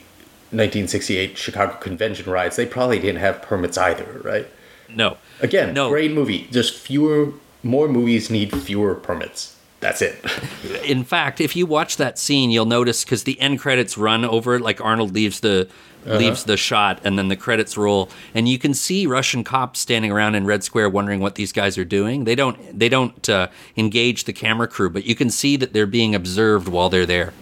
[0.55, 4.47] 1968 Chicago Convention riots, they probably didn't have permits either, right?
[4.89, 5.17] No.
[5.41, 5.89] Again, No.
[5.89, 6.47] great movie.
[6.51, 7.33] Just fewer,
[7.63, 9.55] more movies need fewer permits.
[9.81, 10.23] That's it.
[10.85, 14.55] In fact, if you watch that scene, you'll notice because the end credits run over
[14.55, 15.67] it, like Arnold leaves the
[16.05, 16.17] Uh-huh.
[16.17, 20.11] leaves the shot, and then the credits roll, and you can see Russian cops standing
[20.11, 22.25] around in Red Square wondering what these guys are doing.
[22.25, 25.87] They don't they don't uh, engage the camera crew, but you can see that they're
[25.87, 27.33] being observed while they're there.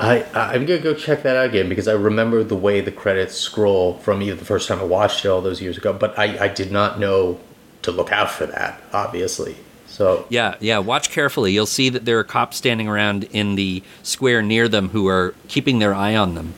[0.00, 3.36] I I'm gonna go check that out again because I remember the way the credits
[3.36, 6.44] scroll from either the first time I watched it all those years ago, but I
[6.44, 7.38] I did not know
[7.82, 8.80] to look out for that.
[8.92, 9.56] Obviously,
[9.86, 10.78] so Yeah, yeah.
[10.78, 11.52] Watch carefully.
[11.52, 15.34] You'll see that there are cops standing around in the square near them who are
[15.48, 16.54] keeping their eye on them.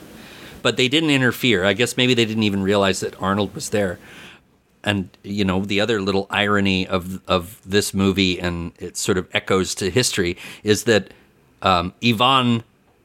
[0.61, 1.65] But they didn't interfere.
[1.65, 3.97] I guess maybe they didn't even realize that Arnold was there.
[4.83, 9.27] And you know, the other little irony of of this movie, and it sort of
[9.33, 11.11] echoes to history, is that
[11.61, 12.63] um, Ivan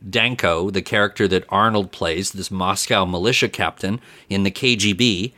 [0.08, 5.32] Danko, the character that Arnold plays, this Moscow militia captain in the KGB,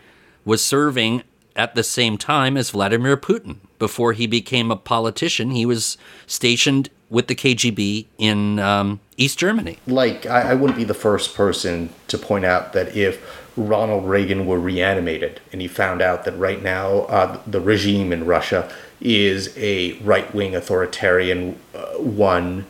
[0.44, 1.22] was serving
[1.56, 3.56] at the same time as Vladimir Putin.
[3.78, 9.78] Before he became a politician, he was stationed with the KGB in um, East Germany.
[9.86, 14.46] like I, I wouldn't be the first person to point out that if Ronald Reagan
[14.46, 19.56] were reanimated and he found out that right now uh, the regime in Russia is
[19.56, 22.66] a right wing authoritarian uh, one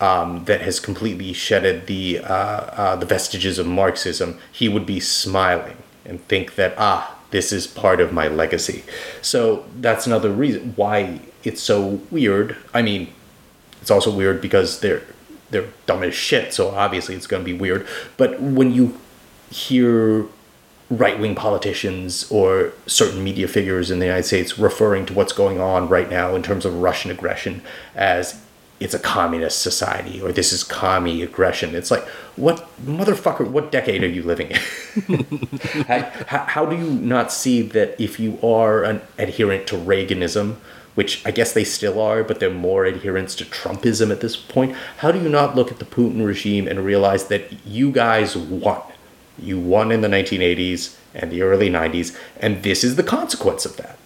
[0.00, 4.98] um, that has completely shedded the uh, uh, the vestiges of Marxism, he would be
[4.98, 8.82] smiling and think that ah, this is part of my legacy.
[9.22, 12.56] So that's another reason why it's so weird.
[12.74, 13.12] I mean,
[13.80, 15.02] it's also weird because they're
[15.50, 17.86] they're dumb as shit, so obviously it's going to be weird.
[18.16, 18.98] But when you
[19.50, 20.26] hear
[20.88, 25.60] right wing politicians or certain media figures in the United States referring to what's going
[25.60, 27.62] on right now in terms of Russian aggression
[27.94, 28.40] as
[28.80, 32.02] it's a communist society or this is commie aggression, it's like,
[32.36, 35.22] what motherfucker, what decade are you living in?
[35.86, 40.56] how, how- do you not see that if you are an adherent to Reaganism,
[40.94, 44.74] which I guess they still are, but they're more adherents to Trumpism at this point.
[44.98, 48.82] How do you not look at the Putin regime and realize that you guys won?
[49.38, 53.76] You won in the 1980s and the early 90s, and this is the consequence of
[53.76, 53.98] that.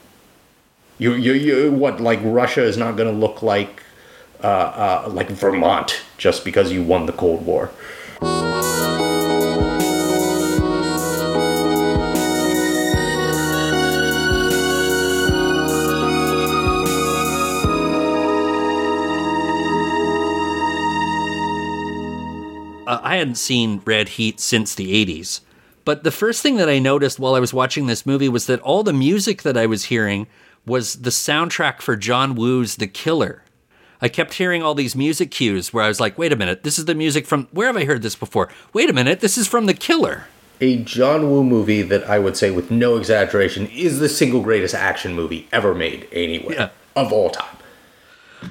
[0.98, 3.82] You, you, you what, like Russia is not going to look like,
[4.42, 7.70] uh, uh, like Vermont just because you won the Cold War.
[22.94, 25.40] uh, I hadn't seen Red Heat since the 80s.
[25.84, 28.60] But the first thing that I noticed while I was watching this movie was that
[28.60, 30.26] all the music that I was hearing
[30.66, 33.43] was the soundtrack for John Woo's The Killer.
[34.02, 36.78] I kept hearing all these music cues where I was like, wait a minute, this
[36.78, 37.48] is the music from.
[37.52, 38.48] Where have I heard this before?
[38.72, 40.24] Wait a minute, this is from The Killer.
[40.60, 44.74] A John Woo movie that I would say, with no exaggeration, is the single greatest
[44.74, 46.68] action movie ever made anywhere Yeah.
[46.94, 47.56] of all time.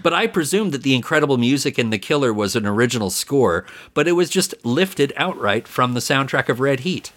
[0.01, 4.07] But I presumed that the incredible music in The Killer was an original score, but
[4.07, 7.11] it was just lifted outright from the soundtrack of Red Heat.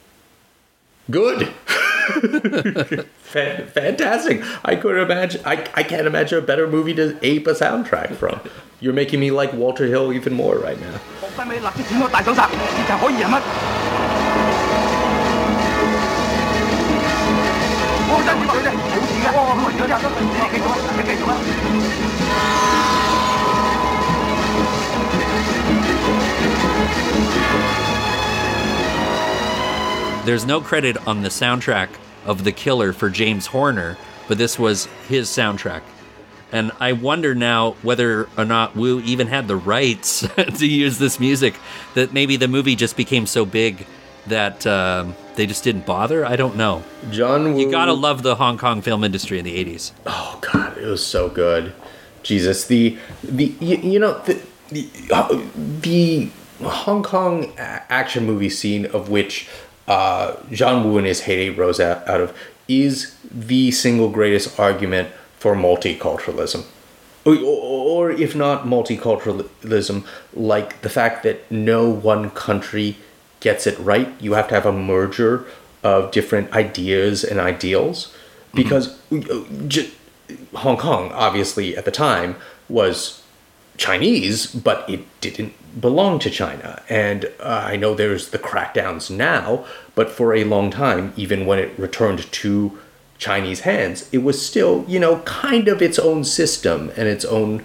[1.10, 1.48] Good.
[2.07, 4.42] Fan- Fantastic.
[4.64, 5.40] I couldn't imagine.
[5.44, 8.40] I, I can't imagine a better movie to ape a soundtrack from.
[8.80, 11.00] You're making me like Walter Hill even more right now.
[30.26, 31.88] there's no credit on the soundtrack
[32.24, 33.96] of The Killer for James Horner,
[34.28, 35.82] but this was his soundtrack.
[36.52, 41.18] And I wonder now whether or not Woo even had the rights to use this
[41.18, 41.54] music.
[41.94, 43.86] That maybe the movie just became so big
[44.26, 46.24] that um, they just didn't bother.
[46.24, 46.82] I don't know.
[47.10, 47.60] John Woo.
[47.60, 49.92] You gotta love the Hong Kong film industry in the '80s.
[50.06, 51.72] Oh God, it was so good.
[52.22, 55.42] Jesus, the the you, you know the the, uh,
[55.80, 56.30] the
[56.62, 59.48] Hong Kong a- action movie scene of which
[59.89, 62.37] uh, John Woo and his heyday rose out, out of
[62.68, 65.09] is the single greatest argument
[65.39, 66.64] for multiculturalism.
[67.24, 72.97] Or, or if not multiculturalism, like the fact that no one country
[73.41, 74.09] gets it right.
[74.20, 75.47] You have to have a merger
[75.82, 78.14] of different ideas and ideals.
[78.55, 79.91] Because uh, j-
[80.55, 82.37] Hong Kong, obviously, at the time,
[82.68, 83.22] was
[83.76, 86.82] Chinese, but it didn't belong to China.
[86.88, 89.64] And uh, I know there's the crackdowns now,
[89.94, 92.78] but for a long time, even when it returned to
[93.18, 97.64] Chinese hands, it was still, you know, kind of its own system and its own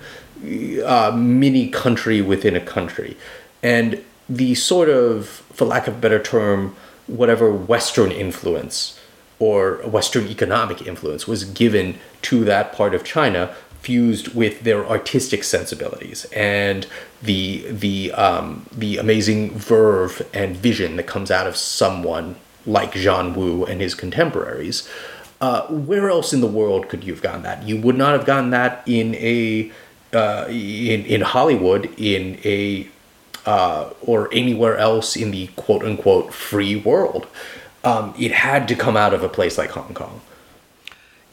[0.85, 3.17] uh, mini country within a country.
[3.61, 6.75] And the sort of, for lack of a better term,
[7.07, 8.99] whatever Western influence
[9.39, 15.43] or Western economic influence was given to that part of China fused with their artistic
[15.43, 16.87] sensibilities and
[17.21, 23.33] the the um, the amazing verve and vision that comes out of someone like John
[23.33, 24.87] Woo and his contemporaries.
[25.39, 27.63] Uh, where else in the world could you have gotten that?
[27.63, 29.71] You would not have gotten that in a
[30.13, 32.87] uh, in in Hollywood in a
[33.45, 37.27] uh, or anywhere else in the quote unquote free world.
[37.83, 40.21] Um, it had to come out of a place like Hong Kong.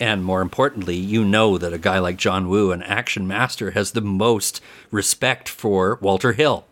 [0.01, 3.92] And more importantly, you know that a guy like John Woo, an action master, has
[3.92, 6.64] the most respect for Walter Hill.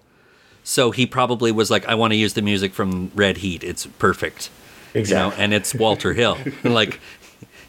[0.62, 3.62] So he probably was like, I want to use the music from Red Heat.
[3.62, 4.50] It's perfect.
[4.94, 5.24] Exactly.
[5.24, 6.38] You know, and it's Walter Hill.
[6.64, 7.00] like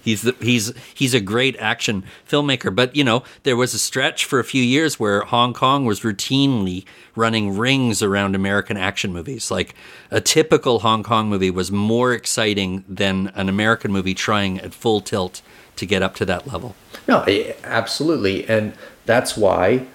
[0.02, 2.74] he's the, he's he's a great action filmmaker.
[2.74, 6.02] But you know, there was a stretch for a few years where Hong Kong was
[6.02, 6.86] routinely
[7.16, 9.52] running rings around American action movies.
[9.52, 9.76] Like
[10.12, 15.02] a typical Hong Kong movie was more exciting than an American movie trying at full
[15.02, 15.42] tilt
[15.76, 16.76] to get up to that level.
[17.08, 17.26] No,
[17.64, 18.74] absolutely, and
[19.06, 19.86] that's why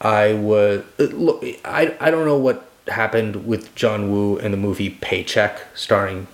[0.00, 1.44] I would look.
[1.64, 6.26] I I don't know what happened with John Woo in the movie Paycheck, starring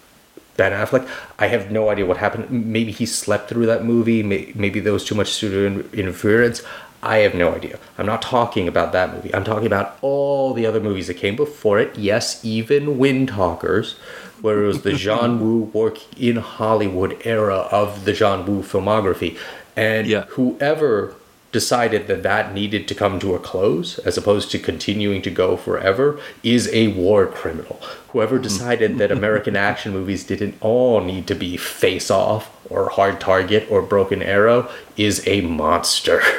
[0.60, 1.08] Ben Affleck.
[1.38, 2.50] I have no idea what happened.
[2.50, 4.22] Maybe he slept through that movie.
[4.22, 6.62] Maybe there was too much studio interference.
[7.02, 7.78] I have no idea.
[7.96, 9.34] I'm not talking about that movie.
[9.34, 11.96] I'm talking about all the other movies that came before it.
[11.96, 13.94] Yes, even Wind Talkers,
[14.42, 19.38] where it was the John Woo work in Hollywood era of the John Woo filmography.
[19.76, 20.24] And Yeah.
[20.36, 21.14] whoever
[21.52, 25.56] decided that that needed to come to a close as opposed to continuing to go
[25.56, 27.80] forever is a war criminal.
[28.08, 28.42] Whoever mm.
[28.42, 33.66] decided that American action movies didn't all need to be Face Off or Hard Target
[33.70, 36.22] or Broken Arrow is a monster.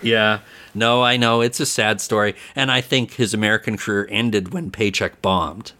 [0.00, 0.40] Yeah.
[0.74, 1.40] No, I know.
[1.42, 2.34] It's a sad story.
[2.56, 5.72] And I think his American career ended when Paycheck bombed.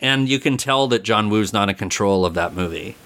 [0.00, 2.96] And you can tell that John Woo's not in control of that movie.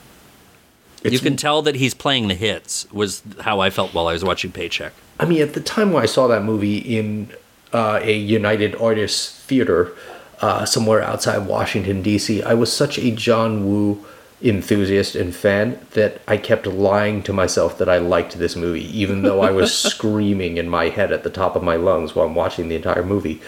[1.03, 4.25] You can tell that he's playing the hits, was how I felt while I was
[4.25, 4.93] watching Paycheck.
[5.19, 7.31] I mean, at the time when I saw that movie in
[7.73, 9.93] uh, a United Artists Theater
[10.41, 14.05] uh, somewhere outside Washington, D.C., I was such a John Woo
[14.43, 19.23] enthusiast and fan that I kept lying to myself that I liked this movie, even
[19.23, 22.35] though I was screaming in my head at the top of my lungs while I'm
[22.35, 23.43] watching the entire movie.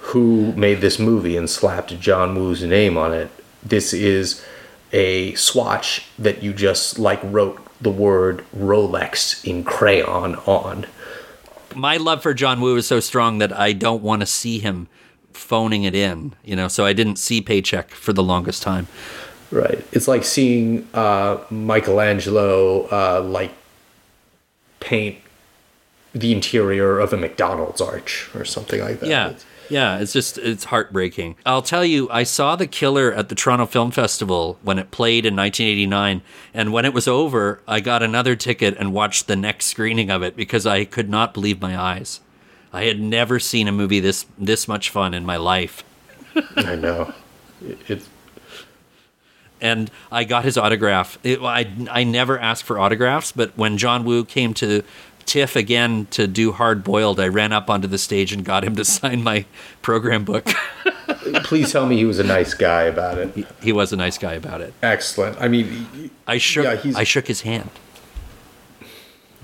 [0.00, 3.28] Who made this movie and slapped John Woo's name on it?
[3.64, 4.44] This is
[4.92, 10.86] a swatch that you just like wrote the word Rolex in crayon on.
[11.74, 14.88] My love for John Woo is so strong that I don't want to see him
[15.32, 18.88] phoning it in, you know, so I didn't see Paycheck for the longest time.
[19.50, 19.84] Right.
[19.92, 23.52] It's like seeing uh, Michelangelo uh, like
[24.80, 25.18] paint
[26.14, 29.08] the interior of a McDonald's arch or something like that.
[29.08, 29.34] Yeah.
[29.68, 31.36] Yeah, it's just it's heartbreaking.
[31.44, 35.26] I'll tell you, I saw The Killer at the Toronto Film Festival when it played
[35.26, 36.22] in 1989,
[36.54, 40.22] and when it was over, I got another ticket and watched the next screening of
[40.22, 42.20] it because I could not believe my eyes.
[42.72, 45.82] I had never seen a movie this this much fun in my life.
[46.56, 47.12] I know.
[47.62, 48.08] It, it's
[49.60, 51.18] and I got his autograph.
[51.22, 54.82] It, I I never asked for autographs, but when John Woo came to
[55.26, 58.76] TIFF again to do Hard Boiled, I ran up onto the stage and got him
[58.76, 59.44] to sign my
[59.82, 60.46] program book.
[61.44, 63.34] please tell me he was a nice guy about it.
[63.34, 64.72] he, he was a nice guy about it.
[64.82, 65.40] Excellent.
[65.40, 67.70] I mean, I shook Yeah, he's- I shook his hand.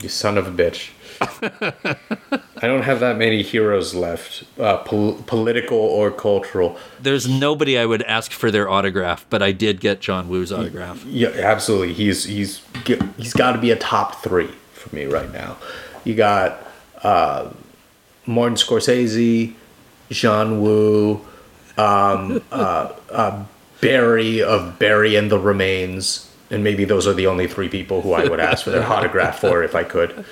[0.01, 0.91] you son of a bitch.
[1.23, 6.77] I don't have that many heroes left, uh, pol- political or cultural.
[7.01, 11.05] There's nobody I would ask for their autograph, but I did get John Woo's autograph.
[11.05, 11.93] Yeah, absolutely.
[11.93, 12.63] He's he's
[13.17, 14.51] he's got to be a top three
[14.83, 15.57] for me right now.
[16.05, 16.67] You got
[17.03, 17.51] uh,
[18.27, 19.55] Martin Scorsese,
[20.11, 21.25] John Woo,
[21.79, 23.45] um, uh, uh,
[23.81, 28.13] Barry of Barry and the Remains, and maybe those are the only three people who
[28.13, 30.25] I would ask for their autograph for if I could.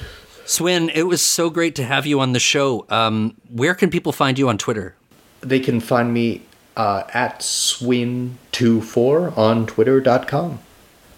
[0.44, 2.84] Swin, it was so great to have you on the show.
[2.90, 4.96] Um, where can people find you on Twitter?
[5.40, 6.42] They can find me
[6.76, 10.58] uh, at swin24 on twitter.com.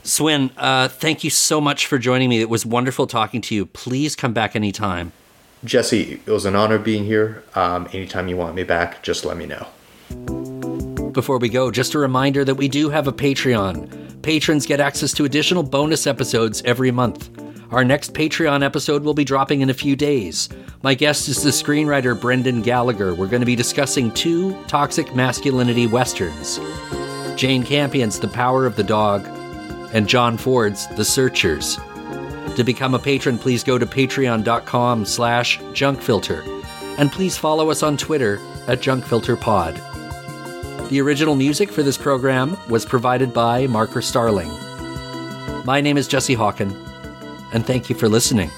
[0.05, 2.41] Swin, uh, thank you so much for joining me.
[2.41, 3.67] It was wonderful talking to you.
[3.67, 5.13] Please come back anytime.
[5.65, 7.45] Jesse, it was an honor being here.
[7.55, 9.67] Um, anytime you want me back, just let me know.
[11.13, 14.23] Before we go, just a reminder that we do have a Patreon.
[14.23, 17.31] Patrons get access to additional bonus episodes every month.
[17.71, 20.49] Our next Patreon episode will be dropping in a few days.
[20.83, 23.15] My guest is the screenwriter Brendan Gallagher.
[23.15, 26.59] We're going to be discussing two toxic masculinity westerns
[27.37, 29.27] Jane Campion's The Power of the Dog
[29.93, 31.79] and John Ford's The Searchers.
[32.57, 36.47] To become a patron, please go to patreon.com slash junkfilter.
[36.99, 38.39] And please follow us on Twitter
[38.69, 40.89] at junkfilterpod.
[40.89, 44.51] The original music for this program was provided by Marker Starling.
[45.65, 46.77] My name is Jesse Hawken
[47.53, 48.51] and thank you for listening.